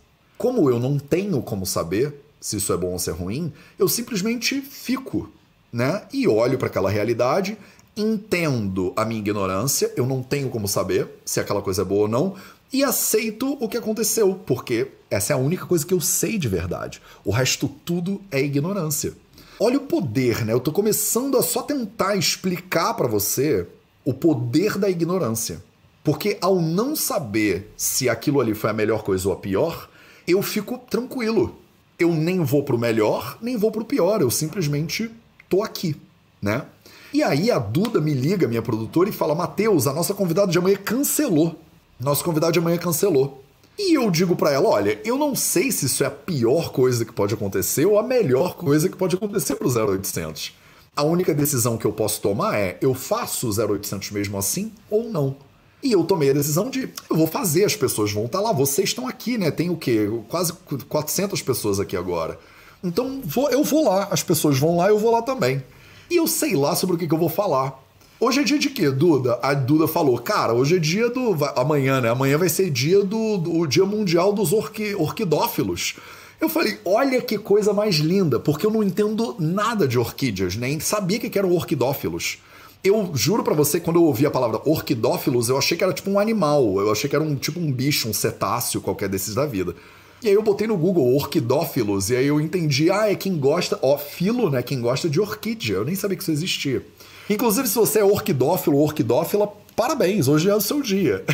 Como 0.44 0.68
eu 0.68 0.78
não 0.78 0.98
tenho 0.98 1.40
como 1.40 1.64
saber 1.64 2.20
se 2.38 2.58
isso 2.58 2.70
é 2.70 2.76
bom 2.76 2.92
ou 2.92 2.98
se 2.98 3.08
é 3.08 3.14
ruim, 3.14 3.50
eu 3.78 3.88
simplesmente 3.88 4.60
fico, 4.60 5.32
né? 5.72 6.02
E 6.12 6.28
olho 6.28 6.58
para 6.58 6.66
aquela 6.66 6.90
realidade, 6.90 7.56
entendo 7.96 8.92
a 8.94 9.06
minha 9.06 9.20
ignorância, 9.20 9.90
eu 9.96 10.04
não 10.04 10.22
tenho 10.22 10.50
como 10.50 10.68
saber 10.68 11.08
se 11.24 11.40
aquela 11.40 11.62
coisa 11.62 11.80
é 11.80 11.84
boa 11.86 12.02
ou 12.02 12.08
não, 12.08 12.34
e 12.70 12.84
aceito 12.84 13.56
o 13.58 13.66
que 13.66 13.78
aconteceu, 13.78 14.38
porque 14.44 14.88
essa 15.10 15.32
é 15.32 15.34
a 15.34 15.38
única 15.38 15.64
coisa 15.64 15.86
que 15.86 15.94
eu 15.94 16.00
sei 16.02 16.36
de 16.36 16.46
verdade. 16.46 17.00
O 17.24 17.30
resto 17.30 17.66
tudo 17.82 18.20
é 18.30 18.38
ignorância. 18.38 19.14
Olha 19.58 19.78
o 19.78 19.86
poder, 19.86 20.44
né? 20.44 20.52
Eu 20.52 20.60
tô 20.60 20.72
começando 20.72 21.38
a 21.38 21.42
só 21.42 21.62
tentar 21.62 22.16
explicar 22.16 22.92
para 22.92 23.08
você 23.08 23.66
o 24.04 24.12
poder 24.12 24.76
da 24.76 24.90
ignorância. 24.90 25.62
Porque 26.04 26.36
ao 26.42 26.60
não 26.60 26.94
saber 26.94 27.72
se 27.78 28.10
aquilo 28.10 28.42
ali 28.42 28.54
foi 28.54 28.68
a 28.68 28.74
melhor 28.74 29.02
coisa 29.02 29.26
ou 29.26 29.32
a 29.32 29.38
pior, 29.38 29.88
eu 30.26 30.42
fico 30.42 30.78
tranquilo. 30.78 31.56
Eu 31.98 32.12
nem 32.12 32.40
vou 32.40 32.62
pro 32.62 32.78
melhor, 32.78 33.38
nem 33.40 33.56
vou 33.56 33.70
pro 33.70 33.84
pior. 33.84 34.20
Eu 34.20 34.30
simplesmente 34.30 35.10
tô 35.48 35.62
aqui, 35.62 35.96
né? 36.42 36.64
E 37.12 37.22
aí 37.22 37.50
a 37.50 37.58
Duda 37.60 38.00
me 38.00 38.12
liga, 38.12 38.48
minha 38.48 38.62
produtora, 38.62 39.08
e 39.08 39.12
fala: 39.12 39.34
Matheus, 39.34 39.86
a 39.86 39.92
nossa 39.92 40.12
convidada 40.12 40.50
de 40.50 40.58
amanhã 40.58 40.76
cancelou. 40.76 41.58
Nosso 42.00 42.24
convidado 42.24 42.52
de 42.52 42.58
amanhã 42.58 42.76
cancelou. 42.76 43.44
E 43.78 43.94
eu 43.94 44.10
digo 44.10 44.34
para 44.34 44.50
ela: 44.50 44.68
olha, 44.68 45.00
eu 45.04 45.16
não 45.16 45.34
sei 45.34 45.70
se 45.70 45.86
isso 45.86 46.02
é 46.02 46.06
a 46.06 46.10
pior 46.10 46.72
coisa 46.72 47.04
que 47.04 47.12
pode 47.12 47.34
acontecer 47.34 47.86
ou 47.86 47.98
a 47.98 48.02
melhor 48.02 48.56
coisa 48.56 48.88
que 48.88 48.96
pode 48.96 49.14
acontecer 49.16 49.54
pro 49.56 49.68
0800. 49.68 50.54
A 50.96 51.02
única 51.02 51.34
decisão 51.34 51.76
que 51.76 51.84
eu 51.84 51.92
posso 51.92 52.20
tomar 52.20 52.58
é: 52.58 52.78
eu 52.80 52.94
faço 52.94 53.48
o 53.48 53.66
0800 53.66 54.10
mesmo 54.10 54.38
assim 54.38 54.72
ou 54.90 55.08
não. 55.08 55.36
E 55.84 55.92
eu 55.92 56.02
tomei 56.02 56.30
a 56.30 56.32
decisão 56.32 56.70
de, 56.70 56.88
eu 57.10 57.16
vou 57.16 57.26
fazer, 57.26 57.62
as 57.62 57.76
pessoas 57.76 58.10
vão 58.10 58.24
estar 58.24 58.38
tá 58.38 58.44
lá, 58.44 58.52
vocês 58.52 58.88
estão 58.88 59.06
aqui, 59.06 59.36
né? 59.36 59.50
Tem 59.50 59.68
o 59.68 59.76
quê? 59.76 60.08
Quase 60.30 60.54
400 60.88 61.42
pessoas 61.42 61.78
aqui 61.78 61.94
agora. 61.94 62.40
Então 62.82 63.20
vou, 63.22 63.50
eu 63.50 63.62
vou 63.62 63.84
lá, 63.84 64.08
as 64.10 64.22
pessoas 64.22 64.58
vão 64.58 64.78
lá, 64.78 64.88
eu 64.88 64.98
vou 64.98 65.12
lá 65.12 65.20
também. 65.20 65.62
E 66.10 66.16
eu 66.16 66.26
sei 66.26 66.56
lá 66.56 66.74
sobre 66.74 66.96
o 66.96 66.98
que, 66.98 67.06
que 67.06 67.12
eu 67.12 67.18
vou 67.18 67.28
falar. 67.28 67.78
Hoje 68.18 68.40
é 68.40 68.44
dia 68.44 68.58
de 68.58 68.70
quê, 68.70 68.90
Duda? 68.90 69.38
A 69.42 69.52
Duda 69.52 69.86
falou, 69.86 70.16
cara, 70.16 70.54
hoje 70.54 70.76
é 70.76 70.78
dia 70.78 71.10
do. 71.10 71.36
Amanhã, 71.54 72.00
né? 72.00 72.08
Amanhã 72.08 72.38
vai 72.38 72.48
ser 72.48 72.70
dia 72.70 73.04
do, 73.04 73.36
do 73.36 73.66
Dia 73.66 73.84
Mundial 73.84 74.32
dos 74.32 74.54
orqui, 74.54 74.94
Orquidófilos. 74.94 75.96
Eu 76.40 76.48
falei, 76.48 76.78
olha 76.86 77.20
que 77.20 77.36
coisa 77.36 77.74
mais 77.74 77.96
linda, 77.96 78.40
porque 78.40 78.64
eu 78.64 78.70
não 78.70 78.82
entendo 78.82 79.36
nada 79.38 79.86
de 79.86 79.98
orquídeas, 79.98 80.56
nem 80.56 80.80
sabia 80.80 81.18
que 81.18 81.38
eram 81.38 81.52
orquidófilos. 81.52 82.38
Eu 82.84 83.10
juro 83.14 83.42
para 83.42 83.54
você, 83.54 83.80
quando 83.80 83.96
eu 83.96 84.04
ouvi 84.04 84.26
a 84.26 84.30
palavra 84.30 84.60
orquidófilos, 84.66 85.48
eu 85.48 85.56
achei 85.56 85.74
que 85.74 85.82
era 85.82 85.94
tipo 85.94 86.10
um 86.10 86.18
animal, 86.18 86.78
eu 86.78 86.92
achei 86.92 87.08
que 87.08 87.16
era 87.16 87.24
um 87.24 87.34
tipo 87.34 87.58
um 87.58 87.72
bicho, 87.72 88.06
um 88.06 88.12
cetáceo, 88.12 88.82
qualquer 88.82 89.08
desses 89.08 89.34
da 89.34 89.46
vida. 89.46 89.74
E 90.22 90.28
aí 90.28 90.34
eu 90.34 90.42
botei 90.42 90.66
no 90.66 90.76
Google 90.76 91.16
orquidófilos, 91.16 92.10
e 92.10 92.16
aí 92.16 92.26
eu 92.26 92.38
entendi, 92.38 92.90
ah, 92.90 93.10
é 93.10 93.14
quem 93.14 93.38
gosta, 93.38 93.78
ó, 93.80 93.96
filo, 93.96 94.50
né, 94.50 94.62
quem 94.62 94.82
gosta 94.82 95.08
de 95.08 95.18
orquídea. 95.18 95.76
Eu 95.76 95.84
nem 95.86 95.94
sabia 95.94 96.14
que 96.14 96.22
isso 96.22 96.30
existia. 96.30 96.84
Inclusive, 97.30 97.66
se 97.66 97.74
você 97.74 98.00
é 98.00 98.04
orquidófilo 98.04 98.76
ou 98.76 98.84
orquidófila, 98.84 99.50
parabéns, 99.74 100.28
hoje 100.28 100.50
é 100.50 100.54
o 100.54 100.60
seu 100.60 100.82
dia. 100.82 101.24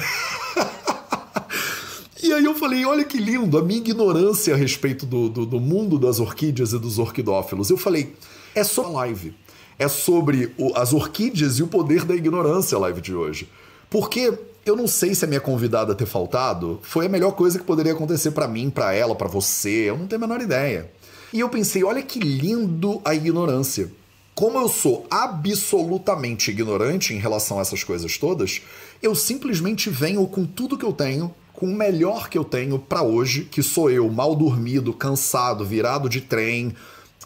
e 2.22 2.32
aí 2.32 2.44
eu 2.44 2.54
falei, 2.54 2.84
olha 2.84 3.02
que 3.02 3.18
lindo, 3.18 3.58
a 3.58 3.62
minha 3.62 3.80
ignorância 3.80 4.54
a 4.54 4.56
respeito 4.56 5.04
do, 5.04 5.28
do, 5.28 5.44
do 5.44 5.58
mundo 5.58 5.98
das 5.98 6.20
orquídeas 6.20 6.72
e 6.72 6.78
dos 6.78 7.00
orquidófilos. 7.00 7.70
Eu 7.70 7.76
falei, 7.76 8.14
é 8.54 8.62
só 8.62 8.88
live. 8.88 9.34
É 9.80 9.88
sobre 9.88 10.54
o, 10.56 10.76
as 10.76 10.92
orquídeas 10.92 11.58
e 11.58 11.62
o 11.62 11.66
poder 11.66 12.04
da 12.04 12.14
ignorância 12.14 12.76
a 12.76 12.80
live 12.80 13.00
de 13.00 13.14
hoje. 13.14 13.48
Porque 13.88 14.32
eu 14.64 14.76
não 14.76 14.86
sei 14.86 15.14
se 15.14 15.24
a 15.24 15.28
minha 15.28 15.40
convidada 15.40 15.94
ter 15.94 16.06
faltado 16.06 16.78
foi 16.82 17.06
a 17.06 17.08
melhor 17.08 17.32
coisa 17.32 17.58
que 17.58 17.64
poderia 17.64 17.92
acontecer 17.92 18.30
para 18.30 18.46
mim, 18.46 18.70
para 18.70 18.92
ela, 18.92 19.16
para 19.16 19.26
você. 19.26 19.88
Eu 19.88 19.96
não 19.96 20.06
tenho 20.06 20.22
a 20.22 20.26
menor 20.26 20.42
ideia. 20.42 20.90
E 21.32 21.40
eu 21.40 21.48
pensei, 21.48 21.82
olha 21.82 22.02
que 22.02 22.20
lindo 22.20 23.00
a 23.04 23.14
ignorância. 23.14 23.90
Como 24.34 24.58
eu 24.58 24.68
sou 24.68 25.06
absolutamente 25.10 26.50
ignorante 26.50 27.14
em 27.14 27.18
relação 27.18 27.58
a 27.58 27.62
essas 27.62 27.82
coisas 27.82 28.16
todas, 28.18 28.62
eu 29.02 29.14
simplesmente 29.14 29.88
venho 29.90 30.26
com 30.26 30.44
tudo 30.44 30.78
que 30.78 30.84
eu 30.84 30.92
tenho, 30.92 31.34
com 31.52 31.66
o 31.66 31.74
melhor 31.74 32.28
que 32.28 32.38
eu 32.38 32.44
tenho 32.44 32.78
para 32.78 33.02
hoje, 33.02 33.44
que 33.44 33.62
sou 33.62 33.90
eu, 33.90 34.08
mal 34.10 34.34
dormido, 34.34 34.92
cansado, 34.92 35.64
virado 35.64 36.08
de 36.08 36.20
trem, 36.20 36.74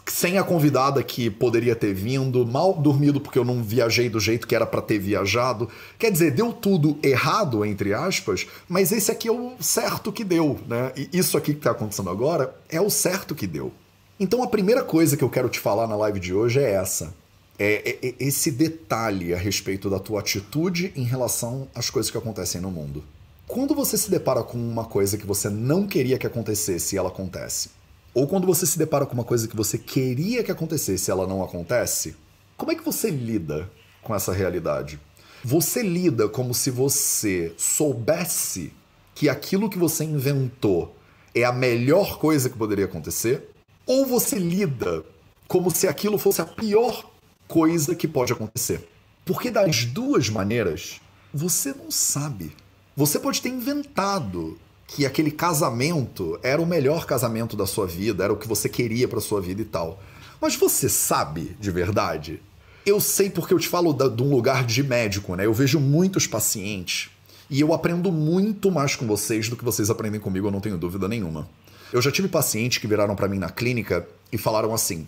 sem 0.07 0.37
a 0.37 0.43
convidada 0.43 1.01
que 1.01 1.29
poderia 1.29 1.75
ter 1.75 1.93
vindo, 1.93 2.45
mal 2.45 2.73
dormido 2.73 3.19
porque 3.19 3.39
eu 3.39 3.45
não 3.45 3.63
viajei 3.63 4.09
do 4.09 4.19
jeito 4.19 4.47
que 4.47 4.55
era 4.55 4.65
para 4.65 4.81
ter 4.81 4.99
viajado. 4.99 5.67
Quer 5.97 6.11
dizer, 6.11 6.31
deu 6.31 6.53
tudo 6.53 6.97
errado, 7.01 7.65
entre 7.65 7.93
aspas, 7.93 8.47
mas 8.67 8.91
esse 8.91 9.11
aqui 9.11 9.27
é 9.27 9.31
o 9.31 9.53
certo 9.59 10.11
que 10.11 10.23
deu, 10.23 10.59
né? 10.67 10.91
E 10.95 11.09
isso 11.11 11.37
aqui 11.37 11.53
que 11.53 11.59
está 11.59 11.71
acontecendo 11.71 12.09
agora 12.09 12.55
é 12.69 12.79
o 12.79 12.89
certo 12.89 13.33
que 13.33 13.47
deu. 13.47 13.71
Então 14.19 14.43
a 14.43 14.47
primeira 14.47 14.83
coisa 14.83 15.17
que 15.17 15.23
eu 15.23 15.29
quero 15.29 15.49
te 15.49 15.59
falar 15.59 15.87
na 15.87 15.95
live 15.95 16.19
de 16.19 16.33
hoje 16.33 16.59
é 16.59 16.71
essa. 16.71 17.13
É, 17.57 17.97
é, 18.01 18.07
é 18.09 18.15
esse 18.19 18.51
detalhe 18.51 19.33
a 19.33 19.37
respeito 19.37 19.89
da 19.89 19.99
tua 19.99 20.19
atitude 20.19 20.93
em 20.95 21.03
relação 21.03 21.67
às 21.73 21.89
coisas 21.89 22.11
que 22.11 22.17
acontecem 22.17 22.61
no 22.61 22.69
mundo. 22.69 23.03
Quando 23.47 23.75
você 23.75 23.97
se 23.97 24.09
depara 24.09 24.43
com 24.43 24.57
uma 24.57 24.85
coisa 24.85 25.17
que 25.17 25.25
você 25.25 25.49
não 25.49 25.85
queria 25.85 26.17
que 26.17 26.25
acontecesse 26.25 26.95
e 26.95 26.97
ela 26.97 27.09
acontece, 27.09 27.69
ou 28.15 28.25
quando 28.25 28.47
você 28.47 28.65
se 28.65 28.79
depara 28.79 29.05
com 29.05 29.13
uma 29.13 29.25
coisa 29.25 29.45
que 29.45 29.55
você 29.57 29.77
queria 29.77 30.41
que 30.41 30.49
acontecesse 30.49 31.11
e 31.11 31.11
ela 31.11 31.27
não 31.27 31.43
acontece, 31.43 32.15
como 32.55 32.71
é 32.71 32.75
que 32.75 32.83
você 32.83 33.09
lida 33.09 33.69
com 34.01 34.15
essa 34.15 34.31
realidade? 34.31 34.97
Você 35.43 35.83
lida 35.83 36.29
como 36.29 36.53
se 36.53 36.71
você 36.71 37.53
soubesse 37.57 38.71
que 39.13 39.27
aquilo 39.27 39.69
que 39.69 39.77
você 39.77 40.05
inventou 40.05 40.95
é 41.35 41.43
a 41.43 41.51
melhor 41.51 42.17
coisa 42.17 42.49
que 42.49 42.57
poderia 42.57 42.85
acontecer? 42.85 43.49
Ou 43.85 44.05
você 44.05 44.39
lida 44.39 45.03
como 45.45 45.69
se 45.69 45.85
aquilo 45.85 46.17
fosse 46.17 46.41
a 46.41 46.45
pior 46.45 47.11
coisa 47.49 47.93
que 47.93 48.07
pode 48.07 48.31
acontecer? 48.31 48.87
Porque 49.25 49.51
das 49.51 49.83
duas 49.83 50.29
maneiras, 50.29 51.01
você 51.33 51.73
não 51.73 51.91
sabe. 51.91 52.55
Você 52.95 53.19
pode 53.19 53.41
ter 53.41 53.49
inventado 53.49 54.57
que 54.87 55.05
aquele 55.05 55.31
casamento 55.31 56.39
era 56.43 56.61
o 56.61 56.65
melhor 56.65 57.05
casamento 57.05 57.55
da 57.55 57.65
sua 57.65 57.87
vida, 57.87 58.23
era 58.23 58.33
o 58.33 58.37
que 58.37 58.47
você 58.47 58.69
queria 58.69 59.07
para 59.07 59.19
sua 59.19 59.41
vida 59.41 59.61
e 59.61 59.65
tal. 59.65 60.01
Mas 60.39 60.55
você 60.55 60.87
sabe 60.87 61.55
de 61.59 61.71
verdade? 61.71 62.41
Eu 62.85 62.99
sei 62.99 63.29
porque 63.29 63.53
eu 63.53 63.59
te 63.59 63.67
falo 63.67 63.93
da, 63.93 64.07
de 64.07 64.21
um 64.21 64.29
lugar 64.29 64.63
de 64.63 64.83
médico, 64.83 65.35
né? 65.35 65.45
Eu 65.45 65.53
vejo 65.53 65.79
muitos 65.79 66.27
pacientes 66.27 67.09
e 67.49 67.59
eu 67.59 67.73
aprendo 67.73 68.11
muito 68.11 68.71
mais 68.71 68.95
com 68.95 69.07
vocês 69.07 69.49
do 69.49 69.55
que 69.55 69.65
vocês 69.65 69.89
aprendem 69.89 70.19
comigo, 70.19 70.47
eu 70.47 70.51
não 70.51 70.59
tenho 70.59 70.77
dúvida 70.77 71.07
nenhuma. 71.07 71.47
Eu 71.91 72.01
já 72.01 72.11
tive 72.11 72.27
pacientes 72.27 72.77
que 72.77 72.87
viraram 72.87 73.15
para 73.15 73.27
mim 73.27 73.39
na 73.39 73.49
clínica 73.49 74.07
e 74.31 74.37
falaram 74.37 74.73
assim: 74.73 75.07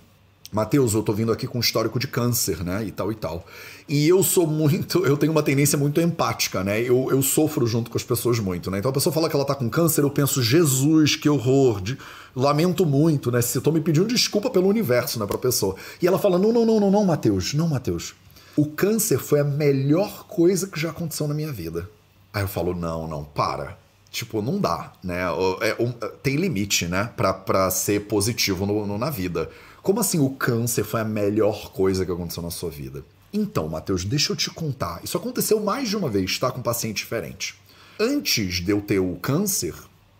Mateus, 0.51 0.94
eu 0.94 1.04
tô 1.04 1.12
vindo 1.12 1.32
aqui 1.32 1.46
com 1.46 1.58
um 1.58 1.62
histórico 1.62 2.00
de 2.00 2.08
câncer, 2.08 2.63
né? 2.63 2.86
E 2.86 2.92
tal 2.92 3.12
e 3.12 3.16
tal. 3.16 3.46
E 3.88 4.08
eu 4.08 4.24
sou 4.24 4.48
muito. 4.48 5.06
Eu 5.06 5.18
tenho 5.18 5.32
uma 5.32 5.44
tendência 5.44 5.77
muito 5.77 6.00
empática, 6.00 6.63
né? 6.63 6.82
Eu, 6.82 7.10
eu 7.12 7.22
sofro 7.22 7.68
junto 7.68 7.92
com 7.92 7.98
as 7.98 8.04
pessoas 8.04 8.39
muito, 8.39 8.72
né? 8.72 8.80
Então 8.80 8.89
a 8.89 8.94
pessoa 8.94 9.13
fala 9.13 9.30
que 9.30 9.36
ela 9.36 9.46
tá 9.46 9.56
com 9.56 9.70
câncer, 9.70 10.04
eu 10.04 10.10
penso, 10.10 10.42
Jesus, 10.42 11.16
que 11.16 11.30
horror. 11.30 11.82
De... 11.82 11.98
Lamento 12.36 12.86
muito, 12.86 13.32
né? 13.32 13.42
Se 13.42 13.58
eu 13.58 13.62
tô 13.62 13.72
me 13.72 13.82
pedindo 13.82 14.08
desculpa 14.08 14.50
pelo 14.50 14.68
universo, 14.68 15.20
né, 15.20 15.25
pra 15.25 15.38
pessoa. 15.38 15.75
E 16.01 16.08
ela 16.08 16.20
fala: 16.20 16.39
não, 16.39 16.54
não, 16.54 16.66
não, 16.66 16.80
não, 16.80 16.92
não, 16.92 17.06
Mateus, 17.06 17.54
não, 17.54 17.68
Mateus. 17.68 18.13
O 18.56 18.66
câncer 18.66 19.20
foi 19.20 19.39
a 19.39 19.44
melhor 19.44 20.25
coisa 20.27 20.68
que 20.68 20.80
já 20.80 20.92
aconteceu 20.92 21.27
na 21.27 21.34
minha 21.34 21.51
vida. 21.51 21.89
Aí 22.34 22.44
eu 22.44 22.48
falo: 22.48 22.74
não, 22.74 23.08
não, 23.08 23.24
para. 23.24 23.77
Tipo, 24.10 24.42
não 24.42 24.60
dá, 24.60 24.94
né? 25.04 25.24
É, 25.62 25.75
tem 26.24 26.38
limite, 26.38 26.88
né? 26.88 27.12
Pra, 27.18 27.34
pra 27.34 27.70
ser 27.70 28.08
positivo 28.08 28.66
no, 28.66 28.88
no, 28.88 28.98
na 28.98 29.10
vida. 29.10 29.50
Como 29.88 30.01
assim 30.01 30.20
o 30.20 30.32
câncer 30.32 30.84
foi 30.84 31.00
a 31.00 31.06
melhor 31.06 31.72
coisa 31.72 32.06
que 32.06 32.12
aconteceu 32.12 32.44
na 32.44 32.51
sua 32.51 32.70
vida? 32.70 33.06
Então, 33.32 33.70
Matheus, 33.70 34.03
deixa 34.03 34.34
eu 34.34 34.36
te 34.36 34.50
contar. 34.50 35.00
Isso 35.01 35.15
aconteceu 35.15 35.62
mais 35.62 35.88
de 35.88 35.96
uma 35.96 36.10
vez, 36.10 36.38
tá? 36.38 36.51
Com 36.51 36.60
um 36.60 36.62
paciente 36.62 36.98
diferente. 36.98 37.56
Antes 37.98 38.56
de 38.56 38.70
eu 38.70 38.82
ter 38.82 39.00
o 39.00 39.15
câncer, 39.15 39.74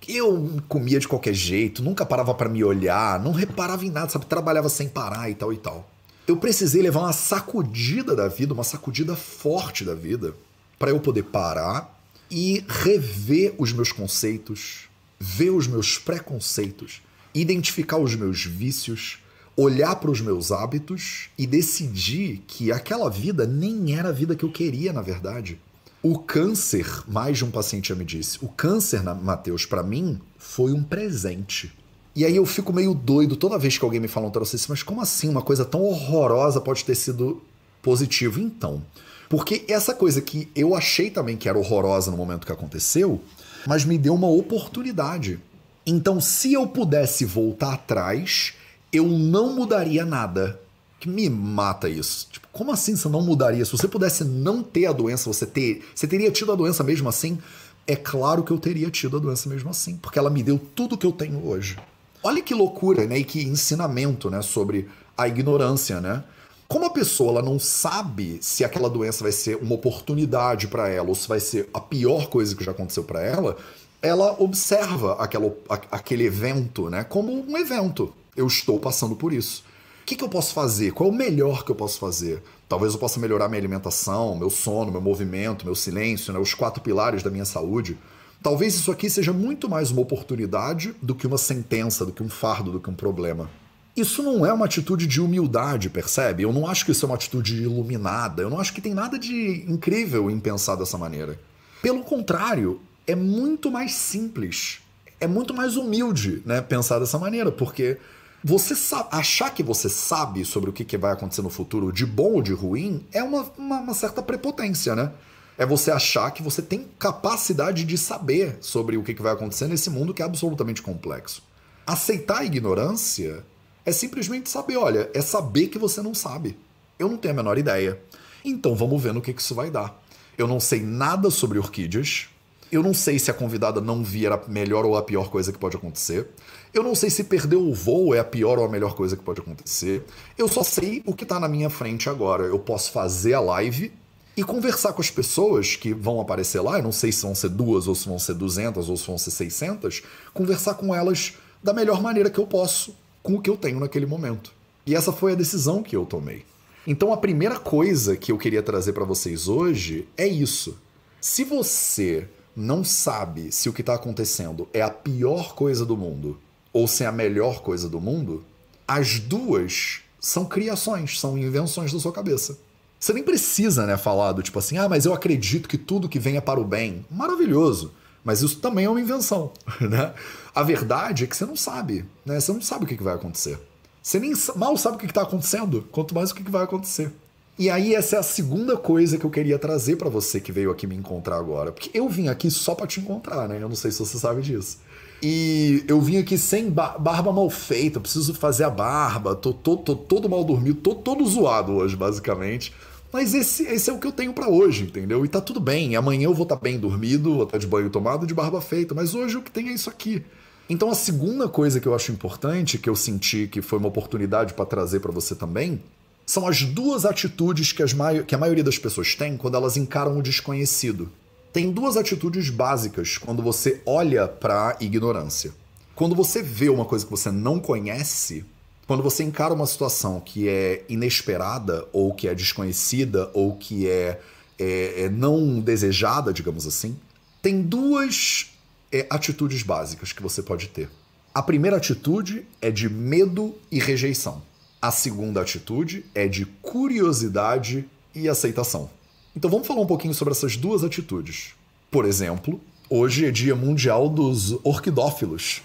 eu 0.08 0.62
comia 0.70 1.02
de 1.02 1.08
qualquer 1.10 1.34
jeito, 1.34 1.84
nunca 1.84 2.06
parava 2.06 2.34
para 2.34 2.48
me 2.48 2.64
olhar, 2.64 3.20
não 3.20 3.34
reparava 3.34 3.86
em 3.86 3.92
nada, 3.92 4.08
sabe? 4.08 4.26
Trabalhava 4.26 4.70
sem 4.70 4.88
parar 4.88 5.30
e 5.30 5.36
tal 5.36 5.52
e 5.52 5.58
tal. 5.58 5.92
Eu 6.26 6.38
precisei 6.38 6.82
levar 6.82 7.02
uma 7.02 7.12
sacudida 7.12 8.16
da 8.16 8.30
vida, 8.30 8.54
uma 8.54 8.64
sacudida 8.64 9.18
forte 9.18 9.84
da 9.84 9.94
vida, 9.94 10.34
para 10.80 10.92
eu 10.92 11.00
poder 11.02 11.24
parar 11.24 11.94
e 12.32 12.64
rever 12.70 13.54
os 13.58 13.74
meus 13.74 13.92
conceitos, 13.92 14.88
ver 15.20 15.50
os 15.50 15.68
meus 15.68 15.98
preconceitos, 15.98 17.02
identificar 17.34 17.98
os 17.98 18.16
meus 18.16 18.46
vícios, 18.46 19.20
olhar 19.58 19.96
para 19.96 20.12
os 20.12 20.22
meus 20.22 20.52
hábitos 20.52 21.30
e 21.36 21.48
decidir 21.48 22.44
que 22.46 22.72
aquela 22.72 23.10
vida 23.10 23.48
nem 23.48 23.96
era 23.98 24.10
a 24.10 24.12
vida 24.12 24.36
que 24.36 24.46
eu 24.46 24.52
queria, 24.52 24.94
na 24.94 25.02
verdade. 25.02 25.60
O 26.04 26.20
câncer, 26.20 26.86
mais 27.08 27.40
de 27.40 27.44
um 27.46 27.50
paciente 27.50 27.90
já 27.90 27.96
me 27.96 28.06
disse, 28.06 28.38
o 28.44 28.48
câncer, 28.48 29.02
Mateus, 29.04 29.66
para 29.66 29.82
mim, 29.82 30.22
foi 30.38 30.72
um 30.72 30.84
presente. 30.84 31.74
E 32.16 32.24
aí 32.24 32.36
eu 32.36 32.46
fico 32.46 32.72
meio 32.72 32.94
doido 32.94 33.36
toda 33.36 33.58
vez 33.58 33.78
que 33.80 33.84
alguém 33.84 34.00
me 34.00 34.08
fala 34.08 34.28
um 34.28 34.32
troço 34.32 34.56
assim, 34.56 34.68
mas 34.70 34.84
como 34.84 35.02
assim 35.02 35.28
uma 35.28 35.42
coisa 35.42 35.66
tão 35.66 35.84
horrorosa 35.84 36.62
pode 36.62 36.86
ter 36.86 36.96
sido 36.96 37.42
positivo? 37.82 38.40
Então, 38.40 38.84
porque 39.28 39.66
essa 39.68 39.94
coisa 39.94 40.22
que 40.22 40.48
eu 40.56 40.76
achei 40.76 41.10
também 41.10 41.36
que 41.36 41.50
era 41.50 41.58
horrorosa 41.58 42.12
no 42.12 42.18
momento 42.18 42.46
que 42.46 42.54
aconteceu, 42.54 43.22
mas 43.66 43.84
me 43.84 43.98
deu 43.98 44.14
uma 44.14 44.30
oportunidade. 44.30 45.40
Então, 45.86 46.22
se 46.22 46.54
eu 46.54 46.68
pudesse 46.68 47.26
voltar 47.26 47.74
atrás 47.74 48.54
eu 48.98 49.08
não 49.08 49.54
mudaria 49.54 50.06
nada. 50.06 50.60
Que 51.00 51.08
me 51.08 51.30
mata 51.30 51.88
isso. 51.88 52.28
Tipo, 52.32 52.48
como 52.52 52.72
assim 52.72 52.96
você 52.96 53.08
não 53.08 53.22
mudaria? 53.22 53.64
Se 53.64 53.72
você 53.72 53.88
pudesse 53.88 54.24
não 54.24 54.64
ter 54.64 54.88
a 54.88 54.92
doença, 54.92 55.32
você 55.32 55.46
ter, 55.46 55.86
você 55.94 56.08
teria 56.08 56.32
tido 56.32 56.52
a 56.52 56.56
doença 56.56 56.84
mesmo 56.84 57.08
assim? 57.08 57.38
É 57.86 57.96
claro 57.96 58.44
que 58.44 58.52
eu 58.52 58.58
teria 58.58 58.90
tido 58.90 59.18
a 59.18 59.20
doença 59.20 59.48
mesmo 59.48 59.70
assim, 59.70 59.96
porque 59.98 60.20
ela 60.20 60.30
me 60.30 60.44
deu 60.44 60.60
tudo 60.76 60.98
que 60.98 61.06
eu 61.06 61.12
tenho 61.12 61.48
hoje. 61.48 61.78
Olha 62.24 62.42
que 62.42 62.54
loucura, 62.54 63.06
né? 63.06 63.20
E 63.20 63.24
que 63.24 63.44
ensinamento, 63.44 64.30
né, 64.30 64.42
sobre 64.42 64.90
a 65.16 65.28
ignorância, 65.28 66.02
né? 66.02 66.24
Como 66.68 66.86
a 66.86 66.90
pessoa 66.90 67.32
ela 67.32 67.42
não 67.42 67.58
sabe 67.58 68.40
se 68.42 68.66
aquela 68.66 68.90
doença 68.90 69.24
vai 69.24 69.32
ser 69.32 69.56
uma 69.56 69.76
oportunidade 69.76 70.68
para 70.68 70.90
ela 70.90 71.08
ou 71.08 71.16
se 71.16 71.28
vai 71.28 71.40
ser 71.40 71.70
a 71.74 71.80
pior 71.80 72.28
coisa 72.28 72.56
que 72.56 72.64
já 72.64 72.72
aconteceu 72.72 73.04
para 73.04 73.22
ela, 73.22 73.56
ela 74.02 74.36
observa 74.38 75.14
aquela, 75.14 75.54
aquele 75.92 76.26
evento, 76.26 76.90
né, 76.90 77.04
como 77.06 77.32
um 77.32 77.58
evento 77.58 78.14
eu 78.38 78.48
estou 78.48 78.80
passando 78.80 79.16
por 79.16 79.34
isso. 79.34 79.64
que, 80.08 80.16
que 80.16 80.24
eu 80.24 80.30
posso 80.30 80.54
fazer? 80.54 80.94
Qual 80.94 81.10
é 81.10 81.12
o 81.12 81.16
melhor 81.16 81.66
que 81.66 81.72
eu 81.72 81.76
posso 81.76 82.00
fazer? 82.00 82.42
Talvez 82.70 82.94
eu 82.94 83.00
possa 83.00 83.20
melhorar 83.20 83.50
minha 83.50 83.60
alimentação, 83.60 84.38
meu 84.38 84.50
sono, 84.50 84.90
meu 84.90 85.02
movimento, 85.02 85.66
meu 85.66 85.76
silêncio, 85.76 86.32
né? 86.32 86.40
os 86.40 86.54
quatro 86.54 86.82
pilares 86.82 87.22
da 87.22 87.30
minha 87.30 87.44
saúde. 87.44 87.98
Talvez 88.42 88.76
isso 88.76 88.90
aqui 88.90 89.10
seja 89.10 89.34
muito 89.34 89.70
mais 89.70 89.92
uma 89.92 90.00
oportunidade 90.00 90.96
do 91.02 91.14
que 91.14 91.28
uma 91.28 91.38
sentença, 91.38 92.06
do 92.06 92.14
que 92.14 92.24
um 92.24 92.30
fardo, 92.30 92.72
do 92.72 92.80
que 92.80 92.90
um 92.90 92.94
problema. 92.94 93.50
Isso 93.98 94.24
não 94.24 94.46
é 94.46 94.54
uma 94.54 94.66
atitude 94.66 95.08
de 95.08 95.20
humildade, 95.20 95.90
percebe? 95.90 96.44
Eu 96.44 96.54
não 96.54 96.68
acho 96.68 96.86
que 96.86 96.92
isso 96.92 97.04
é 97.04 97.08
uma 97.10 97.16
atitude 97.16 97.64
iluminada. 97.64 98.44
Eu 98.44 98.50
não 98.50 98.62
acho 98.62 98.72
que 98.72 98.80
tem 98.80 98.94
nada 98.94 99.20
de 99.20 99.66
incrível 99.68 100.32
em 100.32 100.40
pensar 100.40 100.76
dessa 100.76 100.98
maneira. 100.98 101.38
Pelo 101.82 102.02
contrário, 102.04 102.80
é 103.06 103.16
muito 103.16 103.70
mais 103.70 103.94
simples. 103.94 104.80
É 105.20 105.28
muito 105.28 105.54
mais 105.54 105.76
humilde, 105.76 106.44
né, 106.46 106.62
pensar 106.62 107.00
dessa 107.00 107.18
maneira, 107.18 107.52
porque 107.52 107.98
você 108.44 108.74
achar 109.12 109.50
que 109.50 109.64
você 109.64 109.90
sabe 109.90 110.46
sobre 110.46 110.70
o 110.70 110.74
que, 110.74 110.86
que 110.86 110.98
vai 110.98 111.12
acontecer 111.12 111.42
no 111.42 111.50
futuro, 111.50 111.92
de 111.92 112.06
bom 112.06 112.34
ou 112.34 112.42
de 112.42 112.54
ruim, 112.54 113.06
é 113.12 113.24
uma, 113.24 113.44
uma, 113.58 113.80
uma 113.80 113.94
certa 113.94 114.22
prepotência, 114.22 114.96
né? 114.96 115.12
É 115.58 115.66
você 115.66 115.90
achar 115.90 116.30
que 116.32 116.44
você 116.44 116.62
tem 116.62 116.88
capacidade 117.00 117.84
de 117.84 117.98
saber 117.98 118.58
sobre 118.62 118.96
o 118.96 119.04
que, 119.04 119.14
vai 119.16 119.34
acontecer 119.34 119.68
nesse 119.68 119.90
mundo 119.90 120.14
que 120.14 120.22
é 120.22 120.26
absolutamente 120.26 120.84
complexo. 120.84 121.42
Aceitar 121.86 122.40
a 122.40 122.46
ignorância 122.46 123.44
é 123.84 123.92
simplesmente 123.92 124.50
saber, 124.50 124.78
olha, 124.78 125.10
é 125.14 125.22
saber 125.22 125.68
que 125.68 125.80
você 125.80 126.02
não 126.02 126.14
sabe. 126.14 126.58
Eu 127.00 127.10
não 127.10 127.18
tenho 127.18 127.34
a 127.34 127.38
menor 127.38 127.58
ideia. 127.58 128.00
Então 128.46 128.76
vamos 128.76 129.02
ver 129.02 129.14
no 129.14 129.22
que 129.22 129.32
isso 129.32 129.56
vai 129.56 129.72
dar. 129.72 130.00
Eu 130.38 130.48
não 130.48 130.60
sei 130.60 130.82
nada 130.82 131.32
sobre 131.32 131.58
orquídeas. 131.58 132.28
Eu 132.72 132.84
não 132.84 132.94
sei 132.94 133.18
se 133.18 133.32
a 133.32 133.34
convidada 133.34 133.80
não 133.80 134.04
vir 134.04 134.32
a 134.32 134.42
melhor 134.48 134.86
ou 134.86 134.98
a 134.98 135.02
pior 135.02 135.30
coisa 135.30 135.54
que 135.54 135.58
pode 135.58 135.78
acontecer. 135.78 136.28
Eu 136.74 136.84
não 136.84 136.94
sei 136.94 137.10
se 137.10 137.24
perder 137.24 137.56
o 137.56 137.74
voo 137.74 138.14
é 138.14 138.20
a 138.20 138.24
pior 138.24 138.60
ou 138.60 138.66
a 138.66 138.70
melhor 138.70 138.94
coisa 138.94 139.16
que 139.16 139.24
pode 139.24 139.40
acontecer. 139.40 140.04
Eu 140.38 140.50
só 140.50 140.64
sei 140.64 141.02
o 141.06 141.14
que 141.14 141.24
está 141.24 141.40
na 141.40 141.48
minha 141.48 141.70
frente 141.70 142.10
agora. 142.10 142.44
Eu 142.44 142.60
posso 142.60 142.92
fazer 142.92 143.34
a 143.34 143.40
live 143.40 143.92
e 144.36 144.44
conversar 144.44 144.92
com 144.94 145.02
as 145.02 145.10
pessoas 145.10 145.78
que 145.78 145.94
vão 145.94 146.20
aparecer 146.20 146.60
lá. 146.60 146.78
Eu 146.78 146.84
não 146.84 146.92
sei 146.92 147.12
se 147.12 147.24
vão 147.24 147.34
ser 147.34 147.50
duas, 147.50 147.88
ou 147.88 147.96
se 147.96 148.08
vão 148.08 148.20
ser 148.20 148.34
duzentas, 148.34 148.90
ou 148.90 148.98
se 148.98 149.08
vão 149.08 149.18
ser 149.18 149.32
seiscentas. 149.32 150.04
Conversar 150.34 150.74
com 150.74 150.94
elas 150.94 151.36
da 151.64 151.74
melhor 151.74 152.02
maneira 152.02 152.30
que 152.30 152.40
eu 152.40 152.46
posso 152.46 152.94
com 153.24 153.36
o 153.36 153.42
que 153.42 153.50
eu 153.50 153.58
tenho 153.58 153.80
naquele 153.80 154.06
momento. 154.06 154.52
E 154.86 154.94
essa 154.96 155.12
foi 155.12 155.32
a 155.32 155.36
decisão 155.36 155.82
que 155.82 155.96
eu 155.96 156.06
tomei. 156.06 156.46
Então 156.86 157.12
a 157.12 157.18
primeira 157.18 157.60
coisa 157.60 158.16
que 158.16 158.32
eu 158.32 158.38
queria 158.38 158.62
trazer 158.62 158.94
para 158.94 159.04
vocês 159.04 159.48
hoje 159.48 160.08
é 160.18 160.28
isso. 160.28 160.78
Se 161.20 161.44
você 161.44 162.28
não 162.60 162.84
sabe 162.84 163.52
se 163.52 163.70
o 163.70 163.74
que 163.74 163.82
está 163.82 163.94
acontecendo 163.94 164.68
é 164.74 164.82
a 164.82 164.90
pior 164.90 165.54
coisa 165.54 165.86
do 165.86 165.96
mundo 165.96 166.40
ou 166.74 166.88
se 166.88 167.04
é 167.04 167.06
a 167.08 167.12
melhor 167.12 167.62
coisa 167.62 167.88
do 167.88 168.02
mundo, 168.02 168.44
as 168.88 169.20
duas 169.20 170.00
são 170.20 170.44
criações, 170.44 171.20
são 171.20 171.38
invenções 171.38 171.94
da 171.94 172.00
sua 172.00 172.12
cabeça. 172.12 172.58
Você 173.00 173.14
nem 173.14 173.22
precisa, 173.22 173.86
né, 173.86 173.96
falar 173.96 174.32
do 174.32 174.42
tipo 174.42 174.58
assim, 174.58 174.76
ah, 174.80 174.90
mas 174.90 175.06
eu 175.06 175.14
acredito 175.14 175.70
que 175.70 175.78
tudo 175.78 176.10
que 176.10 176.18
vem 176.18 176.36
é 176.36 176.42
para 176.42 176.60
o 176.60 176.66
bem. 176.66 177.06
Maravilhoso. 177.12 177.94
Mas 178.24 178.42
isso 178.42 178.58
também 178.58 178.86
é 178.86 178.90
uma 178.90 179.00
invenção, 179.00 179.52
né? 179.80 180.16
A 180.54 180.64
verdade 180.64 181.26
é 181.26 181.28
que 181.28 181.38
você 181.38 181.46
não 181.46 181.56
sabe, 181.56 182.06
né? 182.26 182.40
Você 182.40 182.52
não 182.52 182.62
sabe 182.62 182.86
o 182.86 182.88
que 182.88 183.02
vai 183.02 183.14
acontecer. 183.14 183.60
Você 184.02 184.20
nem 184.20 184.34
mal 184.56 184.76
sabe 184.78 184.96
o 184.96 185.00
que 185.00 185.06
está 185.06 185.22
acontecendo, 185.22 185.88
quanto 185.92 186.16
mais 186.16 186.32
o 186.32 186.36
que 186.36 186.42
vai 186.50 186.64
acontecer. 186.64 187.14
E 187.60 187.72
aí 187.72 187.96
essa 187.96 188.18
é 188.18 188.20
a 188.20 188.24
segunda 188.24 188.78
coisa 188.78 189.18
que 189.18 189.26
eu 189.26 189.32
queria 189.32 189.58
trazer 189.58 189.96
para 189.96 190.10
você 190.10 190.40
que 190.40 190.52
veio 190.52 190.70
aqui 190.70 190.86
me 190.86 190.96
encontrar 190.96 191.38
agora, 191.38 191.72
porque 191.72 191.90
eu 191.92 192.08
vim 192.08 192.28
aqui 192.28 192.52
só 192.52 192.76
para 192.76 192.86
te 192.86 193.00
encontrar, 193.00 193.48
né? 193.48 193.58
Eu 193.60 193.68
não 193.68 193.76
sei 193.76 193.90
se 193.90 193.98
você 193.98 194.20
sabe 194.20 194.44
disso. 194.44 194.78
E 195.24 195.84
eu 195.88 196.00
vim 196.00 196.18
aqui 196.18 196.38
sem 196.38 196.70
barba 196.70 197.32
mal 197.34 197.50
feita, 197.50 198.00
preciso 198.00 198.36
fazer 198.36 198.66
a 198.66 198.70
barba, 198.70 199.36
tô, 199.36 199.52
tô, 199.52 199.76
tô 199.76 199.96
todo 199.96 200.30
mal 200.30 200.44
dormido, 200.44 200.80
tô 200.80 200.94
todo 200.94 201.26
zoado 201.26 201.74
hoje, 201.74 201.96
basicamente. 201.96 202.72
Mas 203.12 203.34
esse, 203.34 203.64
esse 203.64 203.90
é 203.90 203.94
o 203.94 203.98
que 203.98 204.06
eu 204.06 204.12
tenho 204.12 204.34
para 204.34 204.48
hoje, 204.48 204.84
entendeu? 204.84 205.26
E 205.26 205.28
tá 205.28 205.42
tudo 205.42 205.60
bem. 205.60 205.96
Amanhã 205.96 206.26
eu 206.26 206.36
vou 206.36 206.44
estar 206.44 206.58
tá 206.58 206.62
bem 206.62 206.78
dormido, 206.78 207.34
vou 207.34 207.44
estar 207.44 207.54
tá 207.54 207.58
de 207.58 207.66
banho 207.66 207.90
tomado, 207.90 208.28
de 208.28 208.34
barba 208.36 208.62
feita. 208.62 208.94
Mas 208.94 209.16
hoje 209.16 209.38
o 209.38 209.42
que 209.42 209.50
tem 209.50 209.70
é 209.70 209.72
isso 209.72 209.90
aqui. 209.90 210.24
Então 210.70 210.92
a 210.92 210.96
segunda 210.96 211.48
coisa 211.48 211.80
que 211.80 211.88
eu 211.88 211.96
acho 211.96 212.12
importante, 212.12 212.78
que 212.78 212.90
eu 212.90 212.96
senti 212.96 213.48
que 213.48 213.62
foi 213.62 213.80
uma 213.80 213.88
oportunidade 213.88 214.54
para 214.54 214.66
trazer 214.66 215.00
para 215.00 215.12
você 215.12 215.34
também, 215.34 215.82
são 216.28 216.46
as 216.46 216.62
duas 216.62 217.06
atitudes 217.06 217.72
que, 217.72 217.82
as 217.82 217.96
que 218.28 218.36
a 218.36 218.38
maioria 218.38 218.64
das 218.64 218.78
pessoas 218.78 219.16
tem 219.16 219.38
quando 219.38 219.56
elas 219.56 219.78
encaram 219.78 220.18
o 220.18 220.22
desconhecido. 220.22 221.10
Tem 221.54 221.72
duas 221.72 221.96
atitudes 221.96 222.50
básicas 222.50 223.18
quando 223.18 223.42
você 223.42 223.82
olha 223.86 224.28
para 224.28 224.72
a 224.72 224.84
ignorância. 224.84 225.54
Quando 225.96 226.14
você 226.14 226.44
vê 226.44 226.68
uma 226.68 226.84
coisa 226.84 227.06
que 227.06 227.10
você 227.10 227.32
não 227.32 227.62
conhece, 227.62 228.46
quando 228.86 229.02
você 229.02 229.24
encara 229.24 229.54
uma 229.54 229.66
situação 229.66 230.20
que 230.20 230.50
é 230.50 230.84
inesperada, 230.90 231.88
ou 231.94 232.14
que 232.14 232.28
é 232.28 232.36
desconhecida, 232.36 233.32
ou 233.34 233.56
que 233.56 233.90
é, 233.90 234.20
é, 234.60 235.04
é 235.04 235.10
não 235.10 235.62
desejada, 235.62 236.34
digamos 236.34 236.68
assim, 236.68 236.98
tem 237.42 237.62
duas 237.62 238.52
é, 238.92 239.08
atitudes 239.10 239.64
básicas 239.64 240.12
que 240.12 240.22
você 240.22 240.44
pode 240.44 240.68
ter. 240.68 240.90
A 241.34 241.42
primeira 241.42 241.78
atitude 241.78 242.46
é 242.62 242.70
de 242.70 242.90
medo 242.90 243.56
e 243.72 243.80
rejeição. 243.80 244.42
A 244.80 244.92
segunda 244.92 245.42
atitude 245.42 246.06
é 246.14 246.28
de 246.28 246.46
curiosidade 246.46 247.86
e 248.14 248.30
aceitação. 248.30 248.92
Então 249.36 249.50
vamos 249.50 249.66
falar 249.66 249.82
um 249.82 249.88
pouquinho 249.88 250.14
sobre 250.14 250.34
essas 250.34 250.56
duas 250.56 250.84
atitudes. 250.84 251.56
Por 251.90 252.06
exemplo, 252.06 252.62
hoje 252.88 253.26
é 253.26 253.32
Dia 253.32 253.56
Mundial 253.56 254.08
dos 254.08 254.52
Orquidófilos. 254.64 255.64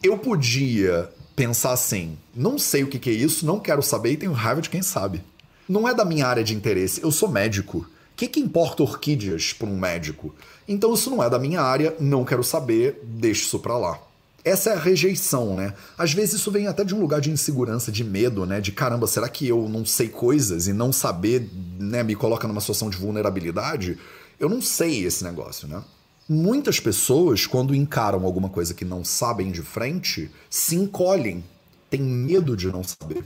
Eu 0.00 0.16
podia 0.18 1.10
pensar 1.34 1.72
assim: 1.72 2.16
não 2.32 2.58
sei 2.58 2.84
o 2.84 2.88
que, 2.88 3.10
é 3.10 3.12
isso, 3.12 3.44
não 3.44 3.58
quero 3.58 3.82
saber 3.82 4.12
e 4.12 4.16
tenho 4.16 4.32
raiva 4.32 4.62
de 4.62 4.70
quem 4.70 4.82
sabe. 4.82 5.20
Não 5.68 5.88
é 5.88 5.92
da 5.92 6.04
minha 6.04 6.26
área 6.26 6.44
de 6.44 6.54
interesse, 6.54 7.02
eu 7.02 7.10
sou 7.10 7.28
médico. 7.28 7.78
O 7.78 7.86
que, 8.16 8.28
que 8.28 8.38
importa 8.38 8.84
orquídeas 8.84 9.52
para 9.52 9.66
um 9.66 9.76
médico? 9.76 10.32
Então 10.68 10.94
isso 10.94 11.10
não 11.10 11.20
é 11.20 11.28
da 11.28 11.40
minha 11.40 11.60
área, 11.60 11.96
não 11.98 12.24
quero 12.24 12.44
saber, 12.44 13.00
deixe 13.02 13.42
isso 13.42 13.58
para 13.58 13.76
lá. 13.76 13.98
Essa 14.44 14.70
é 14.70 14.72
a 14.74 14.78
rejeição, 14.78 15.54
né? 15.54 15.72
Às 15.96 16.12
vezes 16.12 16.34
isso 16.34 16.50
vem 16.50 16.66
até 16.66 16.82
de 16.82 16.94
um 16.94 17.00
lugar 17.00 17.20
de 17.20 17.30
insegurança, 17.30 17.92
de 17.92 18.02
medo, 18.02 18.44
né? 18.44 18.60
De 18.60 18.72
caramba, 18.72 19.06
será 19.06 19.28
que 19.28 19.46
eu 19.46 19.68
não 19.68 19.84
sei 19.84 20.08
coisas 20.08 20.66
e 20.66 20.72
não 20.72 20.92
saber, 20.92 21.48
né, 21.78 22.02
me 22.02 22.16
coloca 22.16 22.48
numa 22.48 22.60
situação 22.60 22.90
de 22.90 22.96
vulnerabilidade? 22.96 23.98
Eu 24.40 24.48
não 24.48 24.60
sei 24.60 25.04
esse 25.04 25.22
negócio, 25.22 25.68
né? 25.68 25.82
Muitas 26.28 26.80
pessoas, 26.80 27.46
quando 27.46 27.74
encaram 27.74 28.24
alguma 28.24 28.48
coisa 28.48 28.74
que 28.74 28.84
não 28.84 29.04
sabem 29.04 29.52
de 29.52 29.62
frente, 29.62 30.30
se 30.50 30.74
encolhem, 30.74 31.44
têm 31.88 32.02
medo 32.02 32.56
de 32.56 32.66
não 32.72 32.82
saber. 32.82 33.24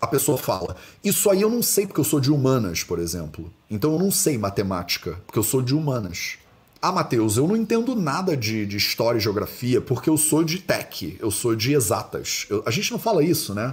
A 0.00 0.06
pessoa 0.06 0.36
fala: 0.38 0.76
Isso 1.02 1.30
aí 1.30 1.42
eu 1.42 1.50
não 1.50 1.62
sei 1.62 1.86
porque 1.86 2.00
eu 2.00 2.04
sou 2.04 2.20
de 2.20 2.30
humanas, 2.30 2.84
por 2.84 2.98
exemplo. 2.98 3.52
Então 3.70 3.92
eu 3.92 3.98
não 3.98 4.10
sei 4.10 4.38
matemática, 4.38 5.18
porque 5.26 5.38
eu 5.38 5.44
sou 5.44 5.62
de 5.62 5.74
humanas. 5.74 6.38
Ah, 6.84 6.90
Matheus, 6.90 7.36
eu 7.36 7.46
não 7.46 7.56
entendo 7.56 7.94
nada 7.94 8.36
de, 8.36 8.66
de 8.66 8.76
história 8.76 9.16
e 9.16 9.20
geografia 9.20 9.80
porque 9.80 10.10
eu 10.10 10.18
sou 10.18 10.42
de 10.42 10.58
tech, 10.58 11.16
eu 11.20 11.30
sou 11.30 11.54
de 11.54 11.72
exatas. 11.72 12.44
Eu, 12.50 12.62
a 12.66 12.72
gente 12.72 12.90
não 12.90 12.98
fala 12.98 13.22
isso, 13.22 13.54
né? 13.54 13.72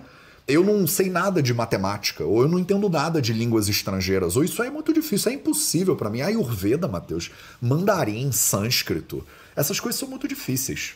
eu 0.49 0.63
não 0.63 0.87
sei 0.87 1.11
nada 1.11 1.43
de 1.43 1.53
matemática, 1.53 2.23
ou 2.23 2.41
eu 2.41 2.47
não 2.47 2.57
entendo 2.57 2.89
nada 2.89 3.21
de 3.21 3.31
línguas 3.31 3.69
estrangeiras, 3.69 4.35
ou 4.35 4.43
isso 4.43 4.63
é 4.63 4.69
muito 4.71 4.91
difícil, 4.91 5.31
é 5.31 5.35
impossível 5.35 5.95
para 5.95 6.09
mim. 6.09 6.21
Ayurveda, 6.21 6.87
Matheus, 6.87 7.29
mandarim, 7.61 8.31
sânscrito, 8.31 9.23
essas 9.55 9.79
coisas 9.79 9.99
são 9.99 10.09
muito 10.09 10.27
difíceis. 10.27 10.95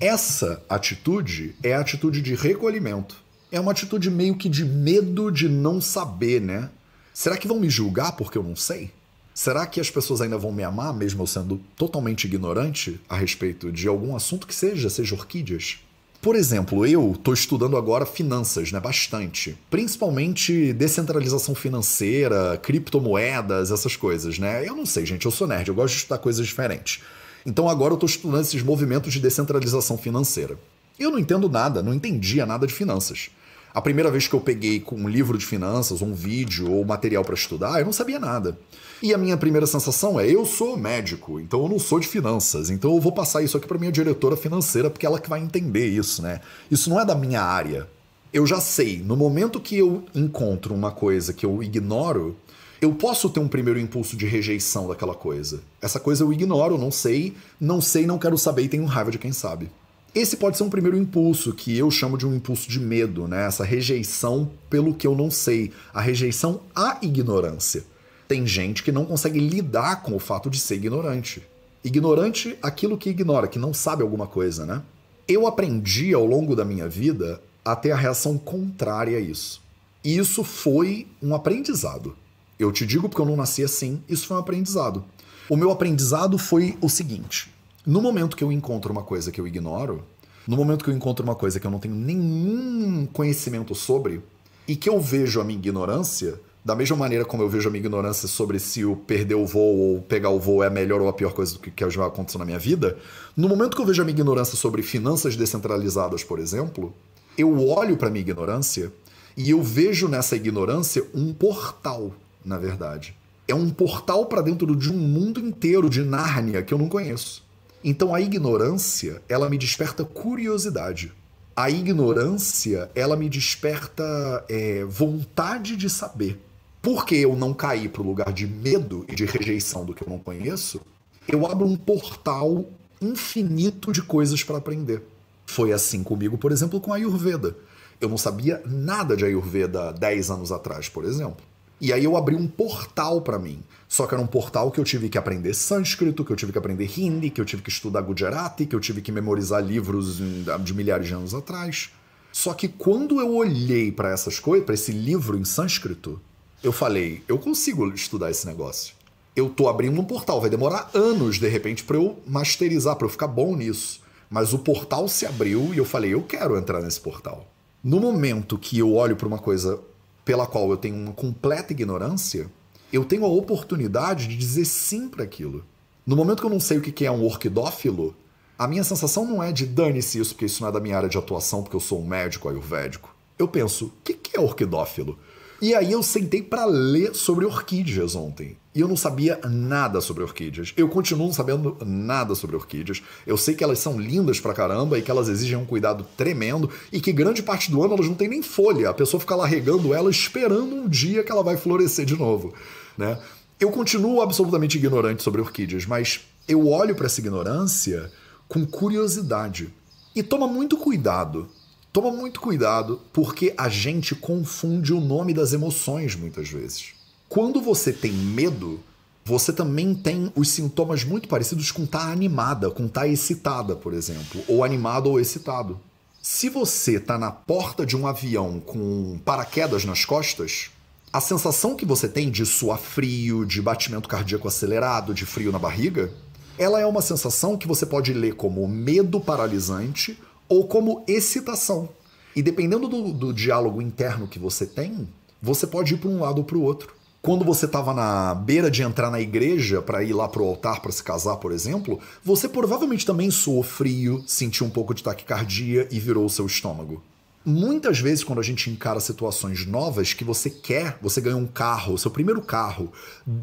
Essa 0.00 0.60
atitude 0.68 1.54
é 1.62 1.74
a 1.74 1.80
atitude 1.80 2.20
de 2.20 2.34
recolhimento. 2.34 3.16
É 3.50 3.60
uma 3.60 3.70
atitude 3.70 4.10
meio 4.10 4.36
que 4.36 4.48
de 4.48 4.64
medo 4.64 5.30
de 5.30 5.48
não 5.48 5.80
saber, 5.80 6.40
né? 6.40 6.68
Será 7.14 7.36
que 7.36 7.48
vão 7.48 7.60
me 7.60 7.70
julgar 7.70 8.12
porque 8.12 8.38
eu 8.38 8.42
não 8.42 8.56
sei? 8.56 8.90
Será 9.38 9.64
que 9.66 9.80
as 9.80 9.88
pessoas 9.88 10.20
ainda 10.20 10.36
vão 10.36 10.50
me 10.50 10.64
amar, 10.64 10.92
mesmo 10.92 11.22
eu 11.22 11.26
sendo 11.28 11.60
totalmente 11.76 12.24
ignorante 12.24 13.00
a 13.08 13.16
respeito 13.16 13.70
de 13.70 13.86
algum 13.86 14.16
assunto 14.16 14.48
que 14.48 14.52
seja, 14.52 14.90
seja 14.90 15.14
orquídeas? 15.14 15.78
Por 16.20 16.34
exemplo, 16.34 16.84
eu 16.84 17.12
estou 17.12 17.32
estudando 17.32 17.76
agora 17.76 18.04
finanças, 18.04 18.72
né? 18.72 18.80
Bastante. 18.80 19.56
Principalmente 19.70 20.72
descentralização 20.72 21.54
financeira, 21.54 22.58
criptomoedas, 22.60 23.70
essas 23.70 23.94
coisas, 23.94 24.40
né? 24.40 24.68
Eu 24.68 24.74
não 24.74 24.84
sei, 24.84 25.06
gente, 25.06 25.24
eu 25.24 25.30
sou 25.30 25.46
nerd, 25.46 25.68
eu 25.68 25.74
gosto 25.76 25.94
de 25.94 26.00
estudar 26.00 26.18
coisas 26.18 26.44
diferentes. 26.44 27.00
Então 27.46 27.68
agora 27.68 27.92
eu 27.92 27.94
estou 27.94 28.08
estudando 28.08 28.42
esses 28.42 28.60
movimentos 28.64 29.12
de 29.12 29.20
descentralização 29.20 29.96
financeira. 29.96 30.58
Eu 30.98 31.12
não 31.12 31.18
entendo 31.18 31.48
nada, 31.48 31.80
não 31.80 31.94
entendia 31.94 32.44
nada 32.44 32.66
de 32.66 32.74
finanças. 32.74 33.30
A 33.78 33.80
primeira 33.80 34.10
vez 34.10 34.26
que 34.26 34.34
eu 34.34 34.40
peguei 34.40 34.80
com 34.80 34.96
um 34.96 35.08
livro 35.08 35.38
de 35.38 35.46
finanças, 35.46 36.02
um 36.02 36.12
vídeo 36.12 36.68
ou 36.68 36.84
material 36.84 37.24
para 37.24 37.36
estudar, 37.36 37.78
eu 37.78 37.84
não 37.84 37.92
sabia 37.92 38.18
nada. 38.18 38.58
E 39.00 39.14
a 39.14 39.18
minha 39.18 39.36
primeira 39.36 39.68
sensação 39.68 40.18
é: 40.18 40.28
eu 40.28 40.44
sou 40.44 40.76
médico, 40.76 41.38
então 41.38 41.62
eu 41.62 41.68
não 41.68 41.78
sou 41.78 42.00
de 42.00 42.08
finanças, 42.08 42.70
então 42.70 42.92
eu 42.92 43.00
vou 43.00 43.12
passar 43.12 43.40
isso 43.40 43.56
aqui 43.56 43.68
para 43.68 43.78
minha 43.78 43.92
diretora 43.92 44.36
financeira, 44.36 44.90
porque 44.90 45.06
ela 45.06 45.20
que 45.20 45.30
vai 45.30 45.40
entender 45.40 45.86
isso, 45.86 46.20
né? 46.22 46.40
Isso 46.68 46.90
não 46.90 46.98
é 46.98 47.04
da 47.04 47.14
minha 47.14 47.40
área. 47.40 47.88
Eu 48.32 48.44
já 48.48 48.60
sei, 48.60 48.98
no 48.98 49.16
momento 49.16 49.60
que 49.60 49.78
eu 49.78 50.02
encontro 50.12 50.74
uma 50.74 50.90
coisa 50.90 51.32
que 51.32 51.46
eu 51.46 51.62
ignoro, 51.62 52.34
eu 52.80 52.92
posso 52.94 53.30
ter 53.30 53.38
um 53.38 53.46
primeiro 53.46 53.78
impulso 53.78 54.16
de 54.16 54.26
rejeição 54.26 54.88
daquela 54.88 55.14
coisa. 55.14 55.60
Essa 55.80 56.00
coisa 56.00 56.24
eu 56.24 56.32
ignoro, 56.32 56.76
não 56.76 56.90
sei, 56.90 57.32
não 57.60 57.80
sei, 57.80 58.08
não 58.08 58.18
quero 58.18 58.36
saber 58.36 58.62
e 58.62 58.68
tenho 58.68 58.84
raiva 58.86 59.12
de 59.12 59.18
quem 59.18 59.30
sabe. 59.30 59.70
Esse 60.18 60.36
pode 60.36 60.56
ser 60.56 60.64
um 60.64 60.68
primeiro 60.68 60.98
impulso, 60.98 61.52
que 61.52 61.78
eu 61.78 61.88
chamo 61.92 62.18
de 62.18 62.26
um 62.26 62.34
impulso 62.34 62.68
de 62.68 62.80
medo, 62.80 63.28
né? 63.28 63.46
Essa 63.46 63.62
rejeição 63.62 64.50
pelo 64.68 64.92
que 64.92 65.06
eu 65.06 65.14
não 65.14 65.30
sei, 65.30 65.70
a 65.94 66.00
rejeição 66.00 66.62
à 66.74 66.98
ignorância. 67.00 67.84
Tem 68.26 68.44
gente 68.44 68.82
que 68.82 68.90
não 68.90 69.04
consegue 69.04 69.38
lidar 69.38 70.02
com 70.02 70.16
o 70.16 70.18
fato 70.18 70.50
de 70.50 70.58
ser 70.58 70.74
ignorante. 70.74 71.40
Ignorante 71.84 72.58
aquilo 72.60 72.98
que 72.98 73.10
ignora, 73.10 73.46
que 73.46 73.60
não 73.60 73.72
sabe 73.72 74.02
alguma 74.02 74.26
coisa, 74.26 74.66
né? 74.66 74.82
Eu 75.28 75.46
aprendi 75.46 76.12
ao 76.12 76.26
longo 76.26 76.56
da 76.56 76.64
minha 76.64 76.88
vida 76.88 77.40
a 77.64 77.76
ter 77.76 77.92
a 77.92 77.96
reação 77.96 78.36
contrária 78.36 79.18
a 79.18 79.20
isso. 79.20 79.62
E 80.02 80.18
isso 80.18 80.42
foi 80.42 81.06
um 81.22 81.32
aprendizado. 81.32 82.16
Eu 82.58 82.72
te 82.72 82.84
digo 82.84 83.08
porque 83.08 83.22
eu 83.22 83.26
não 83.26 83.36
nasci 83.36 83.62
assim, 83.62 84.02
isso 84.08 84.26
foi 84.26 84.36
um 84.36 84.40
aprendizado. 84.40 85.04
O 85.48 85.56
meu 85.56 85.70
aprendizado 85.70 86.36
foi 86.38 86.76
o 86.80 86.88
seguinte: 86.88 87.56
no 87.88 88.02
momento 88.02 88.36
que 88.36 88.44
eu 88.44 88.52
encontro 88.52 88.92
uma 88.92 89.02
coisa 89.02 89.32
que 89.32 89.40
eu 89.40 89.46
ignoro, 89.46 90.04
no 90.46 90.58
momento 90.58 90.84
que 90.84 90.90
eu 90.90 90.94
encontro 90.94 91.24
uma 91.24 91.34
coisa 91.34 91.58
que 91.58 91.66
eu 91.66 91.70
não 91.70 91.78
tenho 91.78 91.94
nenhum 91.94 93.06
conhecimento 93.10 93.74
sobre, 93.74 94.20
e 94.68 94.76
que 94.76 94.90
eu 94.90 95.00
vejo 95.00 95.40
a 95.40 95.44
minha 95.44 95.58
ignorância, 95.58 96.38
da 96.62 96.76
mesma 96.76 96.98
maneira 96.98 97.24
como 97.24 97.42
eu 97.42 97.48
vejo 97.48 97.66
a 97.66 97.72
minha 97.72 97.80
ignorância 97.80 98.28
sobre 98.28 98.58
se 98.58 98.84
o 98.84 98.94
perder 98.94 99.36
o 99.36 99.46
voo 99.46 99.78
ou 99.78 100.02
pegar 100.02 100.28
o 100.28 100.38
voo 100.38 100.62
é 100.62 100.66
a 100.66 100.70
melhor 100.70 101.00
ou 101.00 101.08
a 101.08 101.14
pior 101.14 101.32
coisa 101.32 101.58
que, 101.58 101.90
já 101.90 102.04
aconteceu 102.04 102.38
na 102.38 102.44
minha 102.44 102.58
vida, 102.58 102.98
no 103.34 103.48
momento 103.48 103.74
que 103.74 103.80
eu 103.80 103.86
vejo 103.86 104.02
a 104.02 104.04
minha 104.04 104.14
ignorância 104.14 104.54
sobre 104.54 104.82
finanças 104.82 105.34
descentralizadas, 105.34 106.22
por 106.22 106.38
exemplo, 106.38 106.92
eu 107.38 107.66
olho 107.68 107.96
para 107.96 108.08
a 108.08 108.10
minha 108.10 108.20
ignorância 108.20 108.92
e 109.34 109.48
eu 109.48 109.62
vejo 109.62 110.08
nessa 110.08 110.36
ignorância 110.36 111.02
um 111.14 111.32
portal 111.32 112.12
na 112.44 112.58
verdade. 112.58 113.16
É 113.46 113.54
um 113.54 113.70
portal 113.70 114.26
para 114.26 114.42
dentro 114.42 114.76
de 114.76 114.92
um 114.92 114.96
mundo 114.96 115.40
inteiro 115.40 115.88
de 115.88 116.02
Nárnia 116.02 116.62
que 116.62 116.74
eu 116.74 116.78
não 116.78 116.88
conheço. 116.88 117.47
Então 117.82 118.14
a 118.14 118.20
ignorância, 118.20 119.22
ela 119.28 119.48
me 119.48 119.56
desperta 119.56 120.04
curiosidade. 120.04 121.12
A 121.54 121.70
ignorância, 121.70 122.90
ela 122.94 123.16
me 123.16 123.28
desperta 123.28 124.44
é, 124.48 124.84
vontade 124.84 125.76
de 125.76 125.88
saber. 125.88 126.40
Porque 126.80 127.16
eu 127.16 127.34
não 127.34 127.52
caí 127.52 127.88
para 127.88 128.02
o 128.02 128.06
lugar 128.06 128.32
de 128.32 128.46
medo 128.46 129.04
e 129.08 129.14
de 129.14 129.24
rejeição 129.24 129.84
do 129.84 129.92
que 129.92 130.02
eu 130.02 130.08
não 130.08 130.18
conheço, 130.18 130.80
eu 131.26 131.46
abro 131.46 131.66
um 131.66 131.76
portal 131.76 132.64
infinito 133.00 133.92
de 133.92 134.02
coisas 134.02 134.42
para 134.42 134.58
aprender. 134.58 135.02
Foi 135.46 135.72
assim 135.72 136.02
comigo, 136.02 136.38
por 136.38 136.52
exemplo, 136.52 136.80
com 136.80 136.92
a 136.92 136.96
Ayurveda. 136.96 137.56
Eu 138.00 138.08
não 138.08 138.18
sabia 138.18 138.62
nada 138.64 139.16
de 139.16 139.24
Ayurveda 139.24 139.92
10 139.92 140.30
anos 140.30 140.52
atrás, 140.52 140.88
por 140.88 141.04
exemplo. 141.04 141.44
E 141.80 141.92
aí 141.92 142.02
eu 142.04 142.16
abri 142.16 142.34
um 142.34 142.46
portal 142.46 143.20
para 143.20 143.38
mim. 143.38 143.62
Só 143.88 144.06
que 144.06 144.14
era 144.14 144.22
um 144.22 144.26
portal 144.26 144.70
que 144.70 144.80
eu 144.80 144.84
tive 144.84 145.08
que 145.08 145.16
aprender 145.16 145.54
sânscrito, 145.54 146.24
que 146.24 146.32
eu 146.32 146.36
tive 146.36 146.52
que 146.52 146.58
aprender 146.58 146.90
hindi, 146.98 147.30
que 147.30 147.40
eu 147.40 147.44
tive 147.44 147.62
que 147.62 147.70
estudar 147.70 148.02
Gujarati, 148.02 148.66
que 148.66 148.74
eu 148.74 148.80
tive 148.80 149.00
que 149.00 149.12
memorizar 149.12 149.64
livros 149.64 150.18
de 150.18 150.74
milhares 150.74 151.06
de 151.06 151.14
anos 151.14 151.34
atrás. 151.34 151.90
Só 152.32 152.52
que 152.52 152.68
quando 152.68 153.20
eu 153.20 153.34
olhei 153.34 153.90
para 153.90 154.10
essas 154.10 154.38
coisas, 154.38 154.66
para 154.66 154.74
esse 154.74 154.92
livro 154.92 155.38
em 155.38 155.44
sânscrito, 155.44 156.20
eu 156.62 156.72
falei, 156.72 157.22
eu 157.26 157.38
consigo 157.38 157.88
estudar 157.94 158.30
esse 158.30 158.46
negócio. 158.46 158.94
Eu 159.34 159.48
tô 159.48 159.68
abrindo 159.68 160.00
um 160.00 160.04
portal, 160.04 160.40
vai 160.40 160.50
demorar 160.50 160.90
anos 160.92 161.38
de 161.38 161.48
repente 161.48 161.84
para 161.84 161.96
eu 161.96 162.18
masterizar, 162.26 162.96
para 162.96 163.06
eu 163.06 163.10
ficar 163.10 163.28
bom 163.28 163.56
nisso. 163.56 164.00
Mas 164.28 164.52
o 164.52 164.58
portal 164.58 165.08
se 165.08 165.24
abriu 165.24 165.72
e 165.72 165.78
eu 165.78 165.84
falei, 165.84 166.12
eu 166.12 166.22
quero 166.22 166.58
entrar 166.58 166.82
nesse 166.82 167.00
portal. 167.00 167.46
No 167.82 168.00
momento 168.00 168.58
que 168.58 168.78
eu 168.78 168.94
olho 168.94 169.16
para 169.16 169.28
uma 169.28 169.38
coisa 169.38 169.80
pela 170.28 170.46
qual 170.46 170.70
eu 170.70 170.76
tenho 170.76 170.94
uma 170.94 171.14
completa 171.14 171.72
ignorância, 171.72 172.50
eu 172.92 173.02
tenho 173.02 173.24
a 173.24 173.28
oportunidade 173.28 174.28
de 174.28 174.36
dizer 174.36 174.66
sim 174.66 175.08
para 175.08 175.24
aquilo. 175.24 175.64
No 176.06 176.14
momento 176.14 176.40
que 176.40 176.46
eu 176.46 176.50
não 176.50 176.60
sei 176.60 176.76
o 176.76 176.82
que 176.82 177.06
é 177.06 177.10
um 177.10 177.24
orquidófilo, 177.24 178.14
a 178.58 178.68
minha 178.68 178.84
sensação 178.84 179.24
não 179.24 179.42
é 179.42 179.50
de 179.52 179.64
dane-se 179.64 180.18
isso, 180.18 180.34
porque 180.34 180.44
isso 180.44 180.60
não 180.60 180.68
é 180.68 180.72
da 180.72 180.80
minha 180.80 180.98
área 180.98 181.08
de 181.08 181.16
atuação, 181.16 181.62
porque 181.62 181.76
eu 181.76 181.80
sou 181.80 182.02
um 182.02 182.06
médico 182.06 182.46
ayurvédico. 182.46 183.16
Eu 183.38 183.48
penso, 183.48 183.86
o 183.86 183.90
que 184.02 184.36
é 184.36 184.38
orquidófilo? 184.38 185.18
E 185.62 185.74
aí 185.74 185.90
eu 185.90 186.02
sentei 186.02 186.42
para 186.42 186.66
ler 186.66 187.14
sobre 187.14 187.46
orquídeas 187.46 188.14
ontem. 188.14 188.58
E 188.78 188.80
eu 188.80 188.86
não 188.86 188.96
sabia 188.96 189.40
nada 189.42 190.00
sobre 190.00 190.22
orquídeas. 190.22 190.72
Eu 190.76 190.88
continuo 190.88 191.26
não 191.26 191.34
sabendo 191.34 191.76
nada 191.84 192.36
sobre 192.36 192.54
orquídeas. 192.54 193.02
Eu 193.26 193.36
sei 193.36 193.56
que 193.56 193.64
elas 193.64 193.80
são 193.80 193.98
lindas 193.98 194.38
pra 194.38 194.54
caramba 194.54 194.96
e 194.96 195.02
que 195.02 195.10
elas 195.10 195.28
exigem 195.28 195.58
um 195.58 195.66
cuidado 195.66 196.06
tremendo 196.16 196.70
e 196.92 197.00
que 197.00 197.12
grande 197.12 197.42
parte 197.42 197.72
do 197.72 197.82
ano 197.82 197.94
elas 197.94 198.06
não 198.06 198.14
tem 198.14 198.28
nem 198.28 198.40
folha. 198.40 198.88
A 198.88 198.94
pessoa 198.94 199.20
fica 199.20 199.34
lá 199.34 199.44
regando 199.44 199.92
ela 199.92 200.08
esperando 200.08 200.76
um 200.76 200.88
dia 200.88 201.24
que 201.24 201.32
ela 201.32 201.42
vai 201.42 201.56
florescer 201.56 202.06
de 202.06 202.16
novo, 202.16 202.54
né? 202.96 203.18
Eu 203.58 203.72
continuo 203.72 204.20
absolutamente 204.20 204.78
ignorante 204.78 205.24
sobre 205.24 205.40
orquídeas, 205.40 205.84
mas 205.84 206.20
eu 206.46 206.68
olho 206.68 206.94
para 206.94 207.06
essa 207.06 207.18
ignorância 207.18 208.12
com 208.46 208.64
curiosidade. 208.64 209.74
E 210.14 210.22
toma 210.22 210.46
muito 210.46 210.76
cuidado 210.76 211.48
Toma 211.90 212.12
muito 212.12 212.40
cuidado, 212.40 213.00
porque 213.12 213.54
a 213.56 213.68
gente 213.68 214.14
confunde 214.14 214.92
o 214.92 215.00
nome 215.00 215.32
das 215.32 215.52
emoções 215.54 216.14
muitas 216.14 216.48
vezes. 216.48 216.97
Quando 217.28 217.60
você 217.60 217.92
tem 217.92 218.10
medo, 218.10 218.80
você 219.22 219.52
também 219.52 219.94
tem 219.94 220.32
os 220.34 220.48
sintomas 220.48 221.04
muito 221.04 221.28
parecidos 221.28 221.70
com 221.70 221.84
estar 221.84 222.06
tá 222.06 222.10
animada, 222.10 222.70
com 222.70 222.86
estar 222.86 223.02
tá 223.02 223.08
excitada, 223.08 223.76
por 223.76 223.92
exemplo, 223.92 224.42
ou 224.48 224.64
animado 224.64 225.10
ou 225.10 225.20
excitado. 225.20 225.78
Se 226.22 226.48
você 226.48 226.96
está 226.96 227.18
na 227.18 227.30
porta 227.30 227.84
de 227.84 227.96
um 227.96 228.06
avião 228.06 228.60
com 228.60 229.20
paraquedas 229.24 229.84
nas 229.84 230.06
costas, 230.06 230.70
a 231.12 231.20
sensação 231.20 231.76
que 231.76 231.84
você 231.84 232.08
tem 232.08 232.30
de 232.30 232.46
suar 232.46 232.78
frio, 232.78 233.44
de 233.44 233.60
batimento 233.60 234.08
cardíaco 234.08 234.48
acelerado, 234.48 235.12
de 235.12 235.26
frio 235.26 235.52
na 235.52 235.58
barriga, 235.58 236.10
ela 236.58 236.80
é 236.80 236.86
uma 236.86 237.02
sensação 237.02 237.58
que 237.58 237.68
você 237.68 237.84
pode 237.84 238.14
ler 238.14 238.34
como 238.34 238.66
medo 238.66 239.20
paralisante 239.20 240.18
ou 240.48 240.66
como 240.66 241.04
excitação. 241.06 241.90
E 242.34 242.42
dependendo 242.42 242.88
do, 242.88 243.12
do 243.12 243.32
diálogo 243.34 243.82
interno 243.82 244.26
que 244.26 244.38
você 244.38 244.64
tem, 244.64 245.06
você 245.40 245.66
pode 245.66 245.94
ir 245.94 245.98
para 245.98 246.08
um 246.08 246.20
lado 246.20 246.38
ou 246.38 246.44
para 246.44 246.56
o 246.56 246.62
outro. 246.62 246.97
Quando 247.28 247.44
você 247.44 247.66
estava 247.66 247.92
na 247.92 248.34
beira 248.34 248.70
de 248.70 248.82
entrar 248.82 249.10
na 249.10 249.20
igreja 249.20 249.82
para 249.82 250.02
ir 250.02 250.14
lá 250.14 250.26
para 250.26 250.40
o 250.40 250.46
altar 250.46 250.80
para 250.80 250.90
se 250.90 251.04
casar, 251.04 251.36
por 251.36 251.52
exemplo, 251.52 252.00
você 252.24 252.48
provavelmente 252.48 253.04
também 253.04 253.30
suou 253.30 253.62
frio, 253.62 254.24
sentiu 254.26 254.66
um 254.66 254.70
pouco 254.70 254.94
de 254.94 255.02
taquicardia 255.02 255.86
e 255.90 256.00
virou 256.00 256.24
o 256.24 256.30
seu 256.30 256.46
estômago. 256.46 257.02
Muitas 257.44 258.00
vezes, 258.00 258.24
quando 258.24 258.38
a 258.38 258.42
gente 258.42 258.70
encara 258.70 258.98
situações 258.98 259.66
novas 259.66 260.14
que 260.14 260.24
você 260.24 260.48
quer, 260.48 260.96
você 261.02 261.20
ganhou 261.20 261.38
um 261.38 261.46
carro, 261.46 261.98
seu 261.98 262.10
primeiro 262.10 262.40
carro, 262.40 262.90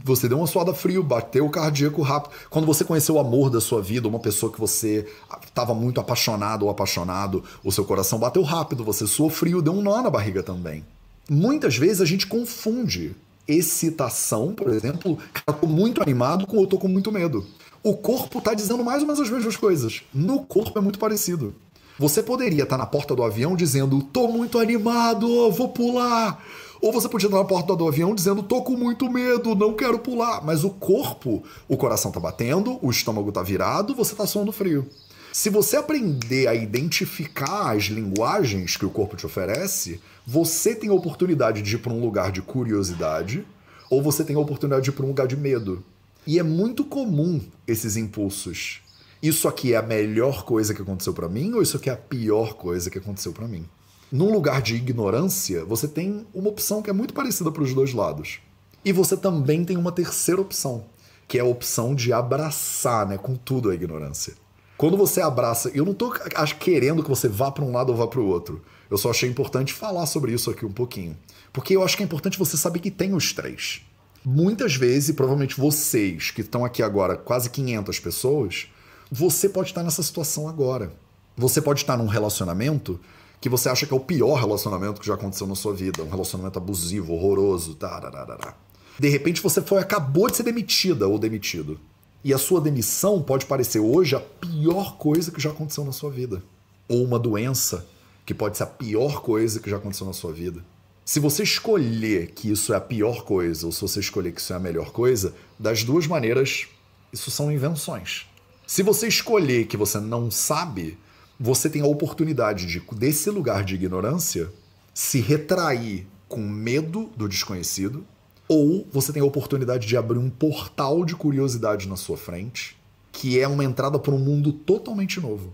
você 0.03 0.27
deu 0.27 0.39
uma 0.39 0.47
suada 0.47 0.73
frio, 0.73 1.03
bateu 1.03 1.45
o 1.45 1.51
cardíaco 1.51 2.01
rápido. 2.01 2.33
Quando 2.49 2.65
você 2.65 2.83
conheceu 2.83 3.13
o 3.13 3.19
amor 3.19 3.51
da 3.51 3.61
sua 3.61 3.83
vida, 3.83 4.07
uma 4.07 4.19
pessoa 4.19 4.51
que 4.51 4.59
você 4.59 5.05
estava 5.45 5.75
muito 5.75 6.01
apaixonado 6.01 6.63
ou 6.63 6.71
apaixonado, 6.71 7.43
o 7.63 7.71
seu 7.71 7.85
coração 7.85 8.17
bateu 8.17 8.41
rápido, 8.41 8.83
você 8.83 9.05
suou 9.05 9.29
frio, 9.29 9.61
deu 9.61 9.73
um 9.73 9.83
nó 9.83 10.01
na 10.01 10.09
barriga 10.09 10.41
também. 10.41 10.83
Muitas 11.29 11.77
vezes 11.77 12.01
a 12.01 12.05
gente 12.05 12.25
confunde 12.25 13.15
excitação, 13.47 14.53
por 14.53 14.69
exemplo, 14.69 15.17
eu 15.47 15.53
tô 15.53 15.67
muito 15.67 16.01
animado 16.01 16.47
com 16.47 16.57
eu 16.57 16.67
tô 16.67 16.77
com 16.77 16.87
muito 16.87 17.11
medo. 17.11 17.45
O 17.83 17.95
corpo 17.95 18.41
tá 18.41 18.53
dizendo 18.53 18.83
mais 18.83 19.01
ou 19.01 19.07
menos 19.07 19.21
as 19.21 19.29
mesmas 19.29 19.55
coisas. 19.55 20.01
No 20.13 20.43
corpo 20.43 20.77
é 20.77 20.81
muito 20.81 20.97
parecido. 20.97 21.53
Você 21.97 22.21
poderia 22.21 22.63
estar 22.63 22.77
na 22.77 22.85
porta 22.85 23.15
do 23.15 23.23
avião 23.23 23.55
dizendo: 23.55 24.01
tô 24.01 24.27
muito 24.27 24.59
animado, 24.59 25.51
vou 25.51 25.69
pular. 25.69 26.43
Ou 26.81 26.91
você 26.91 27.07
podia 27.07 27.27
estar 27.27 27.37
na 27.37 27.45
porta 27.45 27.75
do 27.75 27.87
avião 27.87 28.13
dizendo: 28.13 28.43
tô 28.43 28.61
com 28.61 28.75
muito 28.75 29.09
medo, 29.09 29.55
não 29.55 29.73
quero 29.73 29.99
pular. 29.99 30.43
Mas 30.43 30.63
o 30.63 30.69
corpo, 30.71 31.43
o 31.67 31.77
coração 31.77 32.11
tá 32.11 32.19
batendo, 32.19 32.77
o 32.81 32.89
estômago 32.89 33.31
tá 33.31 33.41
virado, 33.41 33.95
você 33.95 34.13
tá 34.13 34.27
suando 34.27 34.51
frio. 34.51 34.87
Se 35.31 35.49
você 35.49 35.77
aprender 35.77 36.47
a 36.47 36.55
identificar 36.55 37.75
as 37.75 37.83
linguagens 37.83 38.77
que 38.77 38.85
o 38.85 38.89
corpo 38.89 39.17
te 39.17 39.25
oferece, 39.25 39.99
você 40.25 40.73
tem 40.75 40.89
a 40.89 40.93
oportunidade 40.93 41.61
de 41.61 41.75
ir 41.75 41.79
para 41.79 41.93
um 41.93 42.01
lugar 42.01 42.31
de 42.31 42.41
curiosidade 42.41 43.45
ou 43.89 44.01
você 44.01 44.23
tem 44.23 44.35
a 44.35 44.39
oportunidade 44.39 44.83
de 44.83 44.89
ir 44.89 44.93
para 44.93 45.05
um 45.05 45.09
lugar 45.09 45.27
de 45.27 45.37
medo. 45.37 45.83
E 46.25 46.39
é 46.39 46.43
muito 46.43 46.83
comum 46.83 47.41
esses 47.67 47.95
impulsos 47.95 48.81
isso 49.27 49.47
aqui 49.47 49.73
é 49.73 49.77
a 49.77 49.81
melhor 49.81 50.43
coisa 50.43 50.71
que 50.71 50.83
aconteceu 50.83 51.11
para 51.11 51.27
mim 51.27 51.53
ou 51.53 51.61
isso 51.63 51.77
aqui 51.77 51.89
é 51.89 51.93
a 51.93 51.97
pior 51.97 52.53
coisa 52.53 52.91
que 52.91 52.99
aconteceu 52.99 53.33
para 53.33 53.47
mim? 53.47 53.65
Num 54.11 54.31
lugar 54.31 54.61
de 54.61 54.75
ignorância, 54.75 55.65
você 55.65 55.87
tem 55.87 56.27
uma 56.31 56.49
opção 56.49 56.79
que 56.79 56.91
é 56.91 56.93
muito 56.93 57.11
parecida 57.11 57.51
para 57.51 57.63
os 57.63 57.73
dois 57.73 57.91
lados. 57.91 58.39
E 58.83 58.91
você 58.91 59.17
também 59.17 59.65
tem 59.65 59.77
uma 59.77 59.91
terceira 59.91 60.39
opção, 60.39 60.85
que 61.27 61.39
é 61.39 61.41
a 61.41 61.45
opção 61.45 61.95
de 61.95 62.13
abraçar, 62.13 63.07
né, 63.07 63.17
com 63.17 63.35
tudo 63.35 63.71
a 63.71 63.73
ignorância. 63.73 64.33
Quando 64.77 64.95
você 64.95 65.21
abraça, 65.21 65.71
eu 65.73 65.83
não 65.83 65.93
estou 65.93 66.13
querendo 66.59 67.01
que 67.01 67.09
você 67.09 67.27
vá 67.27 67.49
para 67.49 67.65
um 67.65 67.71
lado 67.71 67.91
ou 67.91 67.97
vá 67.97 68.05
para 68.05 68.19
o 68.19 68.27
outro. 68.27 68.61
Eu 68.89 68.97
só 68.97 69.09
achei 69.09 69.29
importante 69.29 69.73
falar 69.73 70.05
sobre 70.05 70.31
isso 70.31 70.49
aqui 70.51 70.65
um 70.65 70.71
pouquinho. 70.71 71.17
Porque 71.51 71.75
eu 71.75 71.83
acho 71.83 71.97
que 71.97 72.03
é 72.03 72.05
importante 72.05 72.37
você 72.37 72.57
saber 72.57 72.79
que 72.79 72.91
tem 72.91 73.13
os 73.13 73.33
três. 73.33 73.81
Muitas 74.23 74.75
vezes, 74.75 75.09
e 75.09 75.13
provavelmente 75.13 75.59
vocês 75.59 76.31
que 76.31 76.41
estão 76.41 76.65
aqui 76.65 76.81
agora, 76.81 77.15
quase 77.15 77.49
500 77.49 77.99
pessoas, 77.99 78.67
você 79.11 79.47
pode 79.47 79.69
estar 79.69 79.83
nessa 79.83 80.03
situação 80.03 80.47
agora. 80.47 80.93
Você 81.37 81.61
pode 81.61 81.81
estar 81.81 81.97
num 81.97 82.07
relacionamento 82.07 82.99
que 83.39 83.49
você 83.49 83.69
acha 83.69 83.85
que 83.85 83.93
é 83.93 83.97
o 83.97 83.99
pior 83.99 84.35
relacionamento 84.35 84.99
que 84.99 85.07
já 85.07 85.13
aconteceu 85.13 85.45
na 85.45 85.55
sua 85.55 85.73
vida, 85.73 86.01
um 86.01 86.09
relacionamento 86.09 86.57
abusivo, 86.57 87.13
horroroso, 87.13 87.75
tararara. 87.75 88.55
De 88.99 89.09
repente 89.09 89.41
você 89.41 89.61
foi 89.61 89.79
acabou 89.79 90.29
de 90.29 90.37
ser 90.37 90.43
demitida 90.43 91.07
ou 91.07 91.19
demitido. 91.19 91.79
E 92.23 92.33
a 92.33 92.37
sua 92.39 92.59
demissão 92.59 93.21
pode 93.21 93.45
parecer 93.45 93.79
hoje 93.79 94.15
a 94.15 94.19
pior 94.19 94.97
coisa 94.97 95.31
que 95.31 95.39
já 95.41 95.51
aconteceu 95.51 95.85
na 95.85 95.91
sua 95.91 96.09
vida. 96.09 96.41
ou 96.87 97.03
uma 97.03 97.17
doença 97.17 97.85
que 98.25 98.33
pode 98.33 98.57
ser 98.57 98.63
a 98.63 98.67
pior 98.67 99.21
coisa 99.21 99.59
que 99.59 99.69
já 99.69 99.77
aconteceu 99.77 100.07
na 100.07 100.13
sua 100.13 100.33
vida. 100.33 100.63
Se 101.05 101.19
você 101.19 101.43
escolher 101.43 102.31
que 102.31 102.49
isso 102.49 102.73
é 102.73 102.77
a 102.77 102.81
pior 102.81 103.23
coisa, 103.23 103.67
ou 103.67 103.71
se 103.71 103.81
você 103.81 103.99
escolher 103.99 104.31
que 104.31 104.41
isso 104.41 104.51
é 104.51 104.55
a 104.55 104.59
melhor 104.59 104.91
coisa, 104.91 105.35
das 105.59 105.83
duas 105.83 106.07
maneiras, 106.07 106.67
isso 107.13 107.29
são 107.29 107.51
invenções. 107.51 108.25
Se 108.65 108.81
você 108.81 109.07
escolher 109.07 109.67
que 109.67 109.77
você 109.77 109.99
não 109.99 110.31
sabe, 110.31 110.97
você 111.39 111.69
tem 111.69 111.83
a 111.83 111.85
oportunidade 111.85 112.65
de, 112.65 112.81
desse 112.93 113.29
lugar 113.29 113.63
de 113.63 113.75
ignorância, 113.75 114.51
se 114.95 115.19
retrair 115.19 116.07
com 116.27 116.41
medo 116.41 117.11
do 117.15 117.29
desconhecido, 117.29 118.03
ou 118.47 118.87
você 118.91 119.13
tem 119.13 119.21
a 119.21 119.25
oportunidade 119.25 119.85
de 119.85 119.95
abrir 119.95 120.17
um 120.17 120.29
portal 120.29 121.05
de 121.05 121.15
curiosidade 121.15 121.87
na 121.87 121.95
sua 121.95 122.17
frente, 122.17 122.75
que 123.11 123.39
é 123.39 123.47
uma 123.47 123.63
entrada 123.63 123.99
para 123.99 124.13
um 124.13 124.19
mundo 124.19 124.51
totalmente 124.51 125.19
novo 125.19 125.53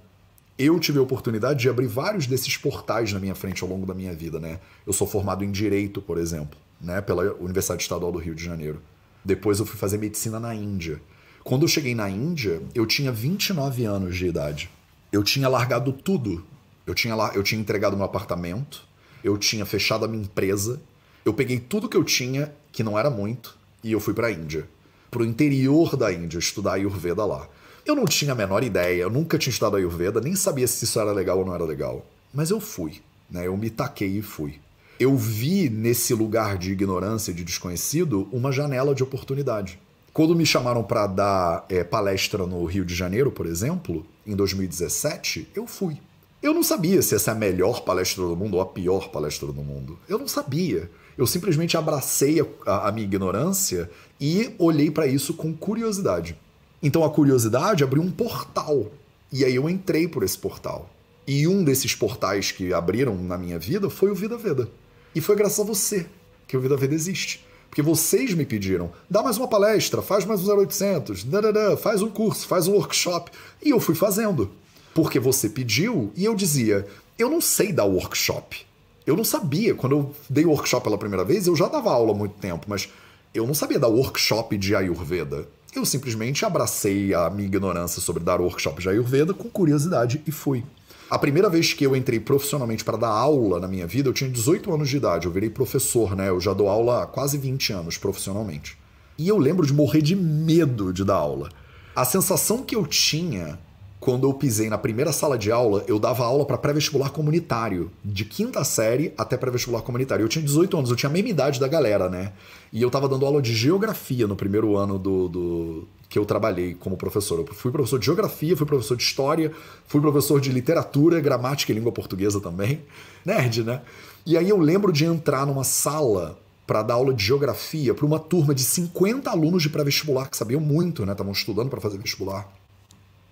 eu 0.63 0.79
tive 0.79 0.99
a 0.99 1.01
oportunidade 1.01 1.59
de 1.59 1.69
abrir 1.69 1.87
vários 1.87 2.27
desses 2.27 2.57
portais 2.57 3.11
na 3.13 3.19
minha 3.19 3.35
frente 3.35 3.63
ao 3.63 3.69
longo 3.69 3.85
da 3.85 3.93
minha 3.93 4.13
vida, 4.13 4.39
né? 4.39 4.59
Eu 4.85 4.93
sou 4.93 5.07
formado 5.07 5.43
em 5.43 5.51
direito, 5.51 6.01
por 6.01 6.17
exemplo, 6.17 6.57
né, 6.79 7.01
pela 7.01 7.33
Universidade 7.35 7.81
Estadual 7.81 8.11
do 8.11 8.19
Rio 8.19 8.35
de 8.35 8.43
Janeiro. 8.43 8.81
Depois 9.23 9.59
eu 9.59 9.65
fui 9.65 9.77
fazer 9.77 9.97
medicina 9.97 10.39
na 10.39 10.53
Índia. 10.53 11.01
Quando 11.43 11.63
eu 11.63 11.67
cheguei 11.67 11.95
na 11.95 12.09
Índia, 12.09 12.61
eu 12.75 12.85
tinha 12.85 13.11
29 13.11 13.85
anos 13.85 14.15
de 14.15 14.27
idade. 14.27 14.69
Eu 15.11 15.23
tinha 15.23 15.47
largado 15.47 15.91
tudo. 15.91 16.43
Eu 16.85 16.93
tinha, 16.93 17.15
eu 17.35 17.43
tinha 17.43 17.61
entregado 17.61 17.95
meu 17.95 18.05
apartamento, 18.05 18.83
eu 19.23 19.37
tinha 19.37 19.65
fechado 19.65 20.03
a 20.03 20.07
minha 20.07 20.23
empresa, 20.23 20.81
eu 21.23 21.33
peguei 21.33 21.59
tudo 21.59 21.87
que 21.87 21.95
eu 21.95 22.03
tinha, 22.03 22.51
que 22.71 22.83
não 22.83 22.97
era 22.97 23.09
muito, 23.09 23.55
e 23.83 23.91
eu 23.91 23.99
fui 23.99 24.13
para 24.13 24.27
a 24.27 24.31
Índia. 24.31 24.67
Para 25.09 25.21
o 25.21 25.25
interior 25.25 25.95
da 25.95 26.11
Índia, 26.11 26.39
estudar 26.39 26.73
Ayurveda 26.73 27.23
lá. 27.25 27.47
Eu 27.85 27.95
não 27.95 28.05
tinha 28.05 28.33
a 28.33 28.35
menor 28.35 28.63
ideia, 28.63 29.01
eu 29.01 29.09
nunca 29.09 29.37
tinha 29.37 29.51
estudado 29.51 29.75
Ayurveda, 29.75 30.21
nem 30.21 30.35
sabia 30.35 30.67
se 30.67 30.85
isso 30.85 30.99
era 30.99 31.11
legal 31.11 31.39
ou 31.39 31.45
não 31.45 31.55
era 31.55 31.63
legal. 31.63 32.05
Mas 32.33 32.51
eu 32.51 32.59
fui, 32.59 33.01
né? 33.29 33.47
Eu 33.47 33.57
me 33.57 33.69
taquei 33.69 34.17
e 34.17 34.21
fui. 34.21 34.59
Eu 34.99 35.17
vi 35.17 35.69
nesse 35.69 36.13
lugar 36.13 36.57
de 36.57 36.71
ignorância 36.71 37.31
e 37.31 37.33
de 37.33 37.43
desconhecido 37.43 38.29
uma 38.31 38.51
janela 38.51 38.93
de 38.93 39.01
oportunidade. 39.01 39.79
Quando 40.13 40.35
me 40.35 40.45
chamaram 40.45 40.83
para 40.83 41.07
dar 41.07 41.65
é, 41.69 41.83
palestra 41.83 42.45
no 42.45 42.63
Rio 42.65 42.85
de 42.85 42.93
Janeiro, 42.93 43.31
por 43.31 43.47
exemplo, 43.47 44.05
em 44.27 44.35
2017, 44.35 45.47
eu 45.55 45.65
fui. 45.65 45.97
Eu 46.43 46.53
não 46.53 46.63
sabia 46.63 47.01
se 47.01 47.15
essa 47.15 47.31
é 47.31 47.33
a 47.33 47.37
melhor 47.37 47.81
palestra 47.81 48.23
do 48.23 48.35
mundo 48.35 48.55
ou 48.55 48.61
a 48.61 48.65
pior 48.65 49.09
palestra 49.09 49.47
do 49.47 49.63
mundo. 49.63 49.97
Eu 50.07 50.19
não 50.19 50.27
sabia. 50.27 50.89
Eu 51.17 51.25
simplesmente 51.25 51.77
abracei 51.77 52.39
a, 52.65 52.89
a 52.89 52.91
minha 52.91 53.05
ignorância 53.05 53.89
e 54.19 54.53
olhei 54.59 54.91
para 54.91 55.07
isso 55.07 55.33
com 55.33 55.53
curiosidade. 55.53 56.37
Então 56.81 57.03
a 57.03 57.09
curiosidade 57.09 57.83
abriu 57.83 58.01
um 58.01 58.11
portal. 58.11 58.91
E 59.31 59.45
aí 59.45 59.55
eu 59.55 59.69
entrei 59.69 60.07
por 60.07 60.23
esse 60.23 60.37
portal. 60.37 60.89
E 61.27 61.47
um 61.47 61.63
desses 61.63 61.93
portais 61.93 62.51
que 62.51 62.73
abriram 62.73 63.15
na 63.15 63.37
minha 63.37 63.59
vida 63.59 63.89
foi 63.89 64.09
o 64.09 64.15
Vida 64.15 64.37
Veda. 64.37 64.67
E 65.13 65.21
foi 65.21 65.35
graças 65.35 65.59
a 65.59 65.63
você 65.63 66.05
que 66.47 66.57
o 66.57 66.61
Vida 66.61 66.75
Veda 66.75 66.95
existe. 66.95 67.45
Porque 67.69 67.81
vocês 67.81 68.33
me 68.33 68.45
pediram, 68.45 68.91
dá 69.09 69.23
mais 69.23 69.37
uma 69.37 69.47
palestra, 69.47 70.01
faz 70.01 70.25
mais 70.25 70.45
um 70.45 70.53
0800, 70.59 71.23
dadadá, 71.23 71.77
faz 71.77 72.01
um 72.01 72.09
curso, 72.09 72.45
faz 72.45 72.67
um 72.67 72.73
workshop. 72.73 73.31
E 73.63 73.69
eu 73.69 73.79
fui 73.79 73.95
fazendo. 73.95 74.51
Porque 74.93 75.19
você 75.19 75.47
pediu 75.47 76.11
e 76.13 76.25
eu 76.25 76.35
dizia, 76.35 76.85
eu 77.17 77.29
não 77.29 77.39
sei 77.39 77.71
dar 77.71 77.85
workshop. 77.85 78.65
Eu 79.05 79.15
não 79.15 79.23
sabia. 79.23 79.73
Quando 79.73 79.95
eu 79.95 80.15
dei 80.29 80.45
workshop 80.45 80.83
pela 80.83 80.97
primeira 80.97 81.23
vez, 81.23 81.47
eu 81.47 81.55
já 81.55 81.67
dava 81.69 81.91
aula 81.91 82.11
há 82.11 82.15
muito 82.15 82.35
tempo, 82.39 82.65
mas 82.67 82.89
eu 83.33 83.47
não 83.47 83.53
sabia 83.53 83.79
dar 83.79 83.87
workshop 83.87 84.57
de 84.57 84.75
Ayurveda. 84.75 85.47
Eu 85.73 85.85
simplesmente 85.85 86.43
abracei 86.43 87.13
a 87.13 87.29
minha 87.29 87.47
ignorância 87.47 88.01
sobre 88.01 88.21
dar 88.21 88.41
workshop 88.41 88.81
de 88.81 88.89
Ayurveda 88.89 89.33
com 89.33 89.49
curiosidade 89.49 90.21
e 90.27 90.31
fui. 90.31 90.65
A 91.09 91.17
primeira 91.17 91.49
vez 91.49 91.71
que 91.71 91.85
eu 91.85 91.95
entrei 91.95 92.19
profissionalmente 92.19 92.83
para 92.83 92.97
dar 92.97 93.07
aula 93.07 93.57
na 93.57 93.69
minha 93.69 93.87
vida, 93.87 94.09
eu 94.09 94.13
tinha 94.13 94.29
18 94.29 94.73
anos 94.73 94.89
de 94.89 94.97
idade, 94.97 95.27
eu 95.27 95.31
virei 95.31 95.49
professor, 95.49 96.13
né? 96.13 96.27
Eu 96.27 96.41
já 96.41 96.53
dou 96.53 96.67
aula 96.67 97.03
há 97.03 97.07
quase 97.07 97.37
20 97.37 97.71
anos 97.71 97.97
profissionalmente. 97.97 98.77
E 99.17 99.29
eu 99.29 99.37
lembro 99.37 99.65
de 99.65 99.73
morrer 99.73 100.01
de 100.01 100.13
medo 100.13 100.91
de 100.91 101.05
dar 101.05 101.15
aula. 101.15 101.49
A 101.95 102.03
sensação 102.03 102.63
que 102.63 102.75
eu 102.75 102.85
tinha 102.85 103.57
quando 104.01 104.27
eu 104.27 104.33
pisei 104.33 104.67
na 104.67 104.79
primeira 104.79 105.11
sala 105.11 105.37
de 105.37 105.51
aula, 105.51 105.85
eu 105.87 105.99
dava 105.99 106.25
aula 106.25 106.43
para 106.43 106.57
pré-vestibular 106.57 107.11
comunitário, 107.11 107.91
de 108.03 108.25
quinta 108.25 108.63
série 108.63 109.13
até 109.15 109.37
pré-vestibular 109.37 109.83
comunitário. 109.83 110.23
Eu 110.23 110.27
tinha 110.27 110.43
18 110.43 110.75
anos, 110.75 110.89
eu 110.89 110.95
tinha 110.95 111.07
a 111.07 111.13
mesma 111.13 111.29
idade 111.29 111.59
da 111.59 111.67
galera, 111.67 112.09
né? 112.09 112.33
E 112.73 112.81
eu 112.81 112.89
tava 112.89 113.07
dando 113.07 113.27
aula 113.27 113.39
de 113.43 113.53
geografia 113.53 114.25
no 114.25 114.35
primeiro 114.35 114.75
ano 114.75 114.97
do, 114.97 115.29
do 115.29 115.87
que 116.09 116.17
eu 116.17 116.25
trabalhei 116.25 116.73
como 116.73 116.97
professor. 116.97 117.37
Eu 117.37 117.53
fui 117.53 117.71
professor 117.71 117.99
de 117.99 118.07
geografia, 118.07 118.57
fui 118.57 118.65
professor 118.65 118.97
de 118.97 119.03
história, 119.03 119.51
fui 119.85 120.01
professor 120.01 120.41
de 120.41 120.49
literatura, 120.49 121.19
gramática 121.19 121.71
e 121.71 121.75
língua 121.75 121.91
portuguesa 121.91 122.41
também. 122.41 122.81
Nerd, 123.23 123.63
né? 123.63 123.83
E 124.25 124.35
aí 124.35 124.49
eu 124.49 124.57
lembro 124.57 124.91
de 124.91 125.05
entrar 125.05 125.45
numa 125.45 125.63
sala 125.63 126.39
para 126.65 126.81
dar 126.81 126.95
aula 126.95 127.13
de 127.13 127.23
geografia 127.23 127.93
para 127.93 128.05
uma 128.05 128.17
turma 128.17 128.55
de 128.55 128.63
50 128.63 129.29
alunos 129.29 129.61
de 129.61 129.69
pré-vestibular 129.69 130.27
que 130.27 130.37
sabiam 130.37 130.59
muito, 130.59 131.05
né? 131.05 131.11
Estavam 131.11 131.33
estudando 131.33 131.69
para 131.69 131.79
fazer 131.79 131.99
vestibular. 131.99 132.51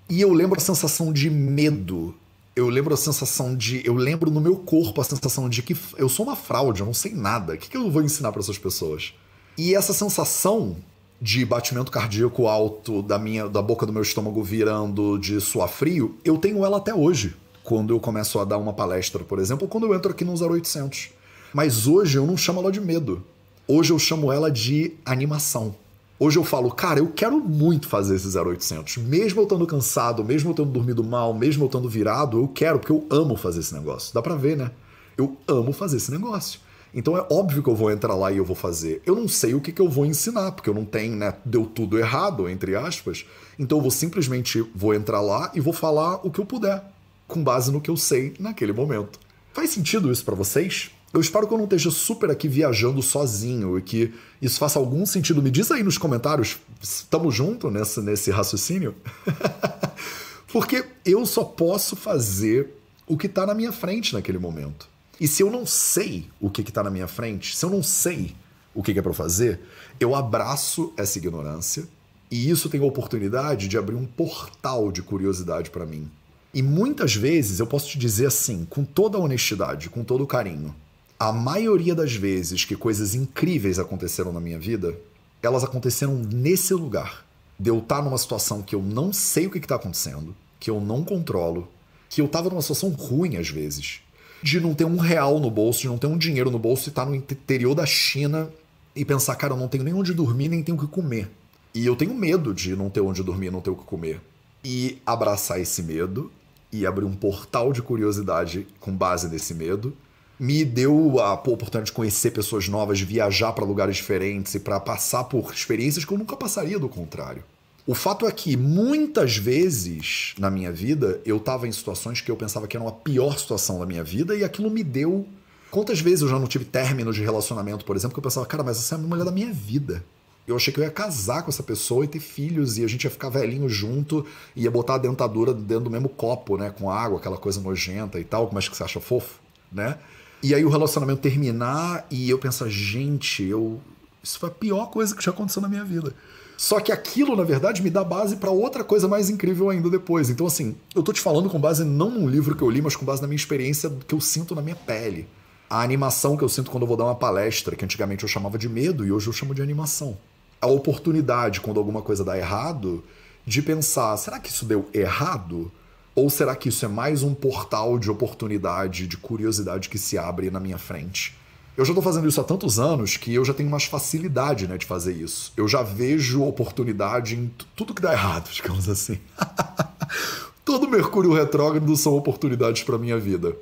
E 0.10 0.22
eu 0.22 0.34
lembro 0.34 0.58
a 0.58 0.62
sensação 0.62 1.14
de 1.14 1.30
medo. 1.30 2.16
Eu 2.56 2.68
lembro 2.68 2.96
a 2.96 2.98
sensação 2.98 3.56
de. 3.56 3.86
Eu 3.86 3.94
lembro 3.94 4.32
no 4.32 4.42
meu 4.42 4.56
corpo 4.56 5.00
a 5.00 5.04
sensação 5.04 5.48
de 5.48 5.62
que 5.62 5.78
eu 5.98 6.10
sou 6.10 6.26
uma 6.26 6.36
fraude, 6.36 6.80
eu 6.80 6.86
não 6.88 6.96
sei 6.96 7.14
nada. 7.14 7.54
O 7.54 7.58
que, 7.58 7.78
eu 7.78 7.92
vou 7.92 8.02
ensinar 8.02 8.32
para 8.32 8.42
essas 8.42 8.58
pessoas? 8.58 9.14
E 9.56 9.76
essa 9.76 9.94
sensação 9.94 10.78
de 11.22 11.46
batimento 11.46 11.92
cardíaco 11.92 12.48
alto, 12.48 13.04
da 13.04 13.20
minha 13.20 13.48
da 13.48 13.62
boca 13.62 13.86
do 13.86 13.94
meu 13.94 14.02
estômago 14.02 14.44
virando, 14.44 15.20
de 15.20 15.40
suar 15.40 15.70
frio, 15.70 16.18
eu 16.26 16.40
tenho 16.40 16.66
ela 16.66 16.78
até 16.78 16.94
hoje. 16.94 17.36
Quando 17.64 17.94
eu 17.94 18.00
começo 18.00 18.40
a 18.40 18.46
dar 18.46 18.58
uma 18.58 18.74
palestra, 18.74 19.24
por 19.24 19.38
exemplo, 19.38 19.66
ou 19.66 19.70
quando 19.70 19.86
eu 19.86 19.94
entro 19.94 20.10
aqui 20.10 20.26
no 20.26 20.34
0800. 20.34 21.10
Mas 21.54 21.86
hoje 21.86 22.18
eu 22.18 22.26
não 22.26 22.36
chamo 22.36 22.62
ela 22.62 22.72
de 22.72 22.82
medo. 22.82 23.24
Hoje 23.68 23.94
eu 23.94 24.00
chamo 24.00 24.32
ela 24.32 24.50
de 24.50 24.96
animação. 25.06 25.76
Hoje 26.22 26.38
eu 26.38 26.44
falo, 26.44 26.70
cara, 26.70 27.00
eu 27.00 27.08
quero 27.08 27.40
muito 27.40 27.88
fazer 27.88 28.18
esse 28.18 28.38
0800. 28.38 28.98
Mesmo 28.98 29.40
eu 29.40 29.44
estando 29.44 29.66
cansado, 29.66 30.22
mesmo 30.22 30.50
eu 30.50 30.54
tendo 30.54 30.70
dormido 30.70 31.02
mal, 31.02 31.34
mesmo 31.34 31.64
eu 31.64 31.68
estando 31.68 31.88
virado, 31.88 32.38
eu 32.38 32.48
quero, 32.50 32.78
porque 32.78 32.92
eu 32.92 33.06
amo 33.10 33.38
fazer 33.38 33.62
esse 33.62 33.74
negócio. 33.74 34.14
Dá 34.14 34.22
pra 34.22 34.36
ver, 34.36 34.58
né? 34.58 34.70
Eu 35.18 35.38
amo 35.48 35.72
fazer 35.72 35.96
esse 35.96 36.12
negócio. 36.12 36.60
Então 36.94 37.18
é 37.18 37.26
óbvio 37.32 37.64
que 37.64 37.70
eu 37.70 37.76
vou 37.76 37.90
entrar 37.90 38.16
lá 38.16 38.34
e 38.34 38.38
eu 38.38 38.44
vou 38.44 38.56
fazer. 38.56 39.02
Eu 39.06 39.16
não 39.16 39.30
sei 39.30 39.54
o 39.54 39.62
que, 39.62 39.72
que 39.72 39.82
eu 39.82 39.88
vou 39.88 40.06
ensinar, 40.06 40.52
porque 40.52 40.70
eu 40.70 40.74
não 40.74 40.84
tenho, 40.84 41.16
né? 41.16 41.36
Deu 41.46 41.66
tudo 41.66 41.98
errado, 41.98 42.50
entre 42.50 42.76
aspas. 42.76 43.26
Então 43.58 43.78
eu 43.78 43.82
vou 43.82 43.92
simplesmente 43.92 44.62
vou 44.76 44.94
entrar 44.94 45.22
lá 45.22 45.50
e 45.56 45.62
vou 45.62 45.72
falar 45.72 46.20
o 46.28 46.30
que 46.30 46.42
eu 46.42 46.46
puder, 46.46 46.84
com 47.30 47.42
base 47.42 47.72
no 47.72 47.80
que 47.80 47.90
eu 47.90 47.96
sei 47.96 48.34
naquele 48.38 48.74
momento. 48.74 49.18
Faz 49.54 49.70
sentido 49.70 50.12
isso 50.12 50.26
para 50.26 50.36
vocês? 50.36 50.92
Eu 51.12 51.20
espero 51.22 51.48
que 51.48 51.54
eu 51.54 51.58
não 51.58 51.66
esteja 51.66 51.90
super 51.90 52.30
aqui 52.30 52.48
viajando 52.48 53.02
sozinho 53.02 53.80
e 53.80 53.82
que 53.82 54.14
isso 54.40 54.60
faça 54.60 54.78
algum 54.78 55.06
sentido. 55.06 55.42
Me 55.42 55.50
diz 55.50 55.72
aí 55.72 55.82
nos 55.82 55.98
comentários, 55.98 56.58
estamos 56.82 57.34
juntos 57.34 57.72
nesse, 57.74 58.00
nesse 58.02 58.32
raciocínio? 58.32 58.96
Porque 60.52 60.86
eu 61.04 61.26
só 61.26 61.44
posso 61.44 61.96
fazer 61.96 62.76
o 63.08 63.18
que 63.18 63.26
está 63.26 63.46
na 63.46 63.56
minha 63.56 63.72
frente 63.72 64.14
naquele 64.14 64.38
momento. 64.38 64.88
E 65.20 65.28
se 65.28 65.42
eu 65.42 65.50
não 65.50 65.66
sei 65.66 66.30
o 66.40 66.50
que 66.50 66.62
está 66.62 66.84
na 66.84 66.92
minha 66.92 67.08
frente, 67.08 67.58
se 67.58 67.66
eu 67.66 67.70
não 67.70 67.82
sei 67.82 68.36
o 68.74 68.84
que 68.84 68.98
é 68.98 69.02
para 69.02 69.14
fazer, 69.14 69.60
eu 70.00 70.14
abraço 70.16 70.94
essa 70.96 71.18
ignorância 71.18 71.88
e 72.30 72.50
isso 72.50 72.70
tem 72.70 72.80
a 72.80 72.86
oportunidade 72.86 73.68
de 73.68 73.78
abrir 73.78 73.96
um 73.96 74.06
portal 74.06 74.92
de 74.92 75.02
curiosidade 75.02 75.72
para 75.72 75.86
mim. 75.86 76.10
E 76.54 76.62
muitas 76.62 77.16
vezes 77.16 77.60
eu 77.60 77.68
posso 77.68 77.90
te 77.90 77.98
dizer 77.98 78.28
assim, 78.28 78.66
com 78.70 78.84
toda 78.84 79.18
honestidade, 79.18 79.90
com 79.90 80.04
todo 80.04 80.26
carinho, 80.28 80.74
a 81.20 81.34
maioria 81.34 81.94
das 81.94 82.14
vezes 82.14 82.64
que 82.64 82.78
coisas 82.78 83.14
incríveis 83.14 83.78
aconteceram 83.78 84.32
na 84.32 84.40
minha 84.40 84.58
vida, 84.58 84.96
elas 85.44 85.66
aconteceram 85.66 86.16
nesse 86.16 86.74
lugar. 86.74 87.26
De 87.60 87.70
eu 87.70 87.80
estar 87.80 88.02
numa 88.02 88.18
situação 88.18 88.62
que 88.62 88.74
eu 88.74 88.82
não 88.82 89.12
sei 89.12 89.48
o 89.48 89.52
que 89.52 89.58
está 89.58 89.76
acontecendo, 89.76 90.34
que 90.58 90.70
eu 90.70 90.80
não 90.80 91.04
controlo, 91.04 91.68
que 92.10 92.22
eu 92.22 92.26
estava 92.26 92.50
numa 92.50 92.62
situação 92.62 92.92
ruim 92.92 93.36
às 93.36 93.50
vezes. 93.50 94.00
De 94.42 94.62
não 94.62 94.74
ter 94.74 94.86
um 94.86 94.96
real 94.96 95.42
no 95.42 95.52
bolso, 95.52 95.82
de 95.82 95.90
não 95.90 95.98
ter 95.98 96.08
um 96.08 96.18
dinheiro 96.18 96.50
no 96.50 96.58
bolso 96.58 96.88
e 96.88 96.90
estar 96.90 97.04
tá 97.04 97.10
no 97.10 97.16
interior 97.16 97.76
da 97.76 97.86
China 97.86 98.50
e 98.96 99.04
pensar, 99.04 99.36
cara, 99.36 99.54
eu 99.54 99.58
não 99.58 99.68
tenho 99.68 99.84
nem 99.84 99.94
onde 99.94 100.14
dormir, 100.14 100.48
nem 100.48 100.64
tenho 100.64 100.78
o 100.78 100.82
que 100.82 100.88
comer. 100.88 101.30
E 101.76 101.86
eu 101.86 101.98
tenho 101.98 102.14
medo 102.14 102.54
de 102.54 102.78
não 102.78 102.90
ter 102.90 103.02
onde 103.02 103.22
dormir, 103.22 103.52
não 103.52 103.60
ter 103.60 103.70
o 103.70 103.76
que 103.76 103.84
comer. 103.84 104.22
E 104.64 105.02
abraçar 105.06 105.60
esse 105.60 105.84
medo 105.84 106.32
e 106.72 106.86
abrir 106.86 107.04
um 107.04 107.14
portal 107.14 107.74
de 107.74 107.82
curiosidade 107.82 108.66
com 108.80 108.96
base 108.96 109.28
nesse 109.28 109.54
medo 109.54 109.94
me 110.40 110.64
deu 110.64 111.20
a 111.20 111.34
oportunidade 111.34 111.88
de 111.88 111.92
conhecer 111.92 112.32
pessoas 112.32 112.70
novas, 112.70 112.98
de 112.98 113.06
viajar 113.06 113.52
para 113.52 113.66
lugares 113.66 113.98
diferentes 113.98 114.56
e 114.56 114.60
para 114.60 114.80
passar 114.80 115.26
por 115.26 115.52
experiências 115.54 116.06
que 116.06 116.14
eu 116.14 116.18
nunca 116.18 116.38
passaria 116.38 116.80
do 116.80 116.88
contrário. 116.88 117.44
O 117.86 117.94
fato 117.94 118.26
é 118.26 118.32
que 118.32 118.56
muitas 118.56 119.36
vezes 119.36 120.34
na 120.38 120.50
minha 120.50 120.72
vida 120.72 121.20
eu 121.26 121.38
estava 121.38 121.68
em 121.68 121.72
situações 121.72 122.22
que 122.22 122.30
eu 122.32 122.38
pensava 122.38 122.68
que 122.68 122.78
era 122.78 122.84
uma 122.84 122.92
pior 122.92 123.38
situação 123.38 123.80
da 123.80 123.86
minha 123.86 124.04
vida 124.04 124.36
e 124.36 124.44
aquilo 124.44 124.70
me 124.70 124.84
deu. 124.84 125.28
Quantas 125.72 126.00
vezes 126.00 126.22
eu 126.22 126.28
já 126.28 126.40
não 126.40 126.48
tive 126.48 126.66
término 126.66 127.12
de 127.12 127.22
relacionamento, 127.22 127.84
por 127.84 127.96
exemplo, 127.96 128.14
que 128.14 128.20
eu 128.20 128.24
pensava, 128.24 128.46
cara, 128.46 128.64
mas 128.64 128.78
essa 128.78 128.96
é 128.96 128.98
a 128.98 129.02
mulher 129.02 129.26
da 129.26 129.32
minha 129.32 129.52
vida. 129.52 130.04
Eu 130.48 130.56
achei 130.56 130.74
que 130.74 130.80
eu 130.80 130.84
ia 130.84 130.90
casar 130.90 131.44
com 131.44 131.50
essa 131.50 131.62
pessoa 131.62 132.06
e 132.06 132.08
ter 132.08 132.20
filhos, 132.20 132.78
e 132.80 132.84
a 132.84 132.88
gente 132.88 133.04
ia 133.04 133.10
ficar 133.10 133.30
velhinho 133.30 133.70
junto, 133.70 134.26
e 134.56 134.64
ia 134.64 134.72
botar 134.72 134.96
a 134.96 134.98
dentadura 134.98 135.54
dentro 135.54 135.84
do 135.86 135.92
mesmo 135.92 136.10
copo, 136.10 136.58
né? 136.58 136.72
Com 136.72 136.90
água, 136.90 137.20
aquela 137.20 137.38
coisa 137.38 137.62
nojenta 137.62 138.20
e 138.20 138.24
tal. 138.24 138.52
É 138.56 138.60
que 138.62 138.76
você 138.76 138.84
acha 138.84 139.00
fofo, 139.00 139.40
né? 139.72 140.00
E 140.42 140.56
aí 140.56 140.64
o 140.64 140.70
relacionamento 140.70 141.22
terminar 141.22 142.06
e 142.10 142.30
eu 142.30 142.38
pensar, 142.38 142.70
gente, 142.70 143.44
eu. 143.44 143.80
Isso 144.24 144.40
foi 144.40 144.50
a 144.50 144.52
pior 144.52 144.88
coisa 144.88 145.16
que 145.16 145.24
já 145.24 145.32
aconteceu 145.32 145.62
na 145.62 145.68
minha 145.68 145.84
vida. 145.84 146.14
Só 146.60 146.82
que 146.82 146.92
aquilo, 146.92 147.38
na 147.38 147.44
verdade, 147.44 147.82
me 147.82 147.90
dá 147.90 148.04
base 148.04 148.36
para 148.36 148.52
outra 148.52 148.84
coisa 148.84 149.08
mais 149.08 149.30
incrível 149.30 149.70
ainda 149.70 149.90
depois. 149.90 150.30
Então, 150.30 150.46
assim, 150.46 150.76
eu 150.94 151.02
tô 151.02 151.14
te 151.14 151.22
falando 151.22 151.50
com 151.50 151.58
base 151.58 151.86
não 151.86 152.12
num 152.12 152.28
livro 152.28 152.54
que 152.54 152.62
eu 152.62 152.70
li, 152.70 152.82
mas 152.82 152.98
com 152.98 153.06
base 153.06 153.22
na 153.22 153.30
minha 153.30 153.38
experiência 153.38 153.90
que 154.06 154.14
eu 154.14 154.20
sinto 154.20 154.54
na 154.54 154.62
minha 154.62 154.76
pele. 154.76 155.26
A 155.70 155.82
animação 155.82 156.36
que 156.36 156.44
eu 156.44 156.50
sinto 156.50 156.70
quando 156.70 156.84
eu 156.84 156.88
vou 156.88 156.98
dar 156.98 157.06
uma 157.06 157.16
palestra, 157.16 157.78
que 157.78 157.86
antigamente 157.86 158.24
eu 158.24 158.30
chamava 158.30 158.58
de 158.58 158.68
medo 158.68 159.06
e 159.06 159.12
hoje 159.12 159.28
eu 159.28 159.34
chamo 159.34 159.56
de 159.56 159.62
animação. 159.62 160.18
A 160.60 160.68
oportunidade, 160.68 161.62
quando 161.62 161.78
alguma 161.78 162.02
coisa 162.02 162.26
dá 162.26 162.38
errado, 162.38 163.04
de 163.46 163.62
pensar: 163.62 164.18
será 164.18 164.38
que 164.38 164.50
isso 164.50 164.66
deu 164.66 164.90
errado? 164.94 165.72
Ou 166.16 166.30
será 166.30 166.56
que 166.56 166.70
isso 166.70 166.84
é 166.84 166.88
mais 166.88 167.24
um 167.24 167.34
portal 167.34 167.98
de 167.98 168.10
oportunidade, 168.10 169.08
de 169.08 169.18
curiosidade 169.18 169.90
que 169.90 169.98
se 169.98 170.18
abre 170.18 170.50
na 170.50 170.60
minha 170.60 170.78
frente? 170.78 171.38
Eu 171.78 171.86
já 171.86 171.92
estou 171.92 172.04
fazendo 172.04 172.28
isso 172.28 172.42
há 172.42 172.44
tantos 172.44 172.78
anos 172.78 173.16
que 173.16 173.34
eu 173.34 173.46
já 173.46 173.54
tenho 173.54 173.70
mais 173.70 173.86
facilidade 173.86 174.68
né, 174.68 174.78
de 174.78 174.86
fazer 174.86 175.14
isso. 175.14 175.54
Eu 175.56 175.66
já 175.66 175.82
vejo 175.82 176.44
oportunidade 176.44 177.36
em 177.36 177.50
tudo 177.76 177.94
que 177.94 178.02
dá 178.02 178.12
errado, 178.12 178.50
digamos 178.54 178.90
assim. 178.90 179.18
Todo 180.66 180.90
Mercúrio 180.90 181.32
retrógrado 181.32 181.96
são 181.96 182.18
oportunidades 182.18 182.84
para 182.84 182.98
minha 182.98 183.18
vida. 183.18 183.56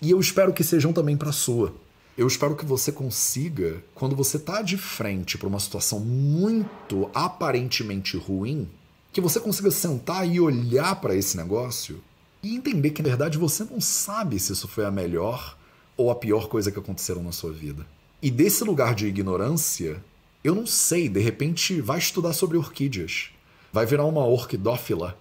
E 0.00 0.10
eu 0.10 0.18
espero 0.18 0.52
que 0.52 0.64
sejam 0.64 0.92
também 0.92 1.16
para 1.16 1.28
a 1.28 1.32
sua. 1.32 1.74
Eu 2.16 2.26
espero 2.26 2.56
que 2.56 2.64
você 2.64 2.90
consiga, 2.90 3.76
quando 3.94 4.16
você 4.16 4.38
está 4.38 4.62
de 4.62 4.76
frente 4.76 5.36
para 5.36 5.46
uma 5.46 5.60
situação 5.60 6.00
muito 6.00 7.10
aparentemente 7.14 8.16
ruim, 8.16 8.68
que 9.12 9.20
você 9.20 9.40
consiga 9.40 9.70
sentar 9.70 10.28
e 10.28 10.40
olhar 10.40 11.00
para 11.00 11.14
esse 11.14 11.36
negócio 11.36 12.02
e 12.42 12.54
entender 12.54 12.90
que 12.90 13.02
na 13.02 13.08
verdade 13.08 13.38
você 13.38 13.64
não 13.64 13.80
sabe 13.80 14.38
se 14.38 14.52
isso 14.52 14.68
foi 14.68 14.84
a 14.84 14.90
melhor 14.90 15.56
ou 15.96 16.10
a 16.10 16.14
pior 16.14 16.48
coisa 16.48 16.70
que 16.70 16.78
aconteceram 16.78 17.22
na 17.22 17.32
sua 17.32 17.52
vida. 17.52 17.86
E 18.22 18.30
desse 18.30 18.64
lugar 18.64 18.94
de 18.94 19.06
ignorância, 19.06 20.02
eu 20.42 20.54
não 20.54 20.66
sei, 20.66 21.08
de 21.08 21.20
repente 21.20 21.80
vai 21.80 21.98
estudar 21.98 22.32
sobre 22.32 22.56
orquídeas. 22.56 23.30
Vai 23.72 23.86
virar 23.86 24.04
uma 24.04 24.24
orquidófila. 24.24 25.18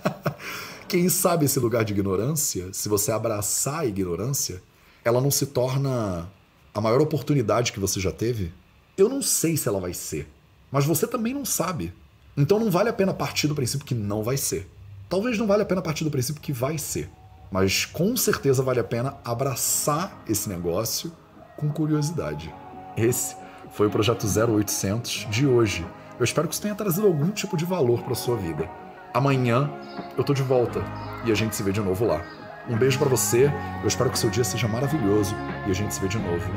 Quem 0.88 1.08
sabe 1.08 1.44
esse 1.44 1.58
lugar 1.60 1.84
de 1.84 1.92
ignorância, 1.92 2.72
se 2.72 2.88
você 2.88 3.12
abraçar 3.12 3.80
a 3.80 3.86
ignorância, 3.86 4.62
ela 5.04 5.20
não 5.20 5.30
se 5.30 5.46
torna 5.46 6.30
a 6.74 6.80
maior 6.80 7.00
oportunidade 7.00 7.72
que 7.72 7.80
você 7.80 8.00
já 8.00 8.10
teve? 8.10 8.52
Eu 8.96 9.08
não 9.08 9.22
sei 9.22 9.56
se 9.56 9.68
ela 9.68 9.80
vai 9.80 9.94
ser, 9.94 10.28
mas 10.70 10.84
você 10.84 11.06
também 11.06 11.32
não 11.32 11.44
sabe. 11.44 11.92
Então 12.40 12.58
não 12.58 12.70
vale 12.70 12.88
a 12.88 12.92
pena 12.92 13.12
partir 13.12 13.46
do 13.48 13.54
princípio 13.54 13.86
que 13.86 13.94
não 13.94 14.22
vai 14.22 14.38
ser. 14.38 14.66
Talvez 15.10 15.36
não 15.36 15.46
vale 15.46 15.62
a 15.62 15.66
pena 15.66 15.82
partir 15.82 16.04
do 16.04 16.10
princípio 16.10 16.40
que 16.40 16.54
vai 16.54 16.78
ser. 16.78 17.10
Mas 17.52 17.84
com 17.84 18.16
certeza 18.16 18.62
vale 18.62 18.80
a 18.80 18.84
pena 18.84 19.18
abraçar 19.22 20.22
esse 20.26 20.48
negócio 20.48 21.12
com 21.58 21.68
curiosidade. 21.68 22.50
Esse 22.96 23.36
foi 23.72 23.88
o 23.88 23.90
projeto 23.90 24.26
0800 24.26 25.26
de 25.28 25.46
hoje. 25.46 25.86
Eu 26.18 26.24
espero 26.24 26.48
que 26.48 26.54
isso 26.54 26.62
tenha 26.62 26.74
trazido 26.74 27.06
algum 27.06 27.30
tipo 27.30 27.58
de 27.58 27.66
valor 27.66 28.02
para 28.02 28.14
sua 28.14 28.38
vida. 28.38 28.66
Amanhã 29.12 29.70
eu 30.16 30.24
tô 30.24 30.32
de 30.32 30.42
volta 30.42 30.82
e 31.26 31.30
a 31.30 31.34
gente 31.34 31.54
se 31.54 31.62
vê 31.62 31.72
de 31.72 31.80
novo 31.82 32.06
lá. 32.06 32.24
Um 32.70 32.78
beijo 32.78 32.98
para 32.98 33.08
você. 33.10 33.52
Eu 33.82 33.86
espero 33.86 34.08
que 34.08 34.18
seu 34.18 34.30
dia 34.30 34.44
seja 34.44 34.66
maravilhoso 34.66 35.34
e 35.66 35.70
a 35.70 35.74
gente 35.74 35.92
se 35.92 36.00
vê 36.00 36.08
de 36.08 36.18
novo. 36.18 36.50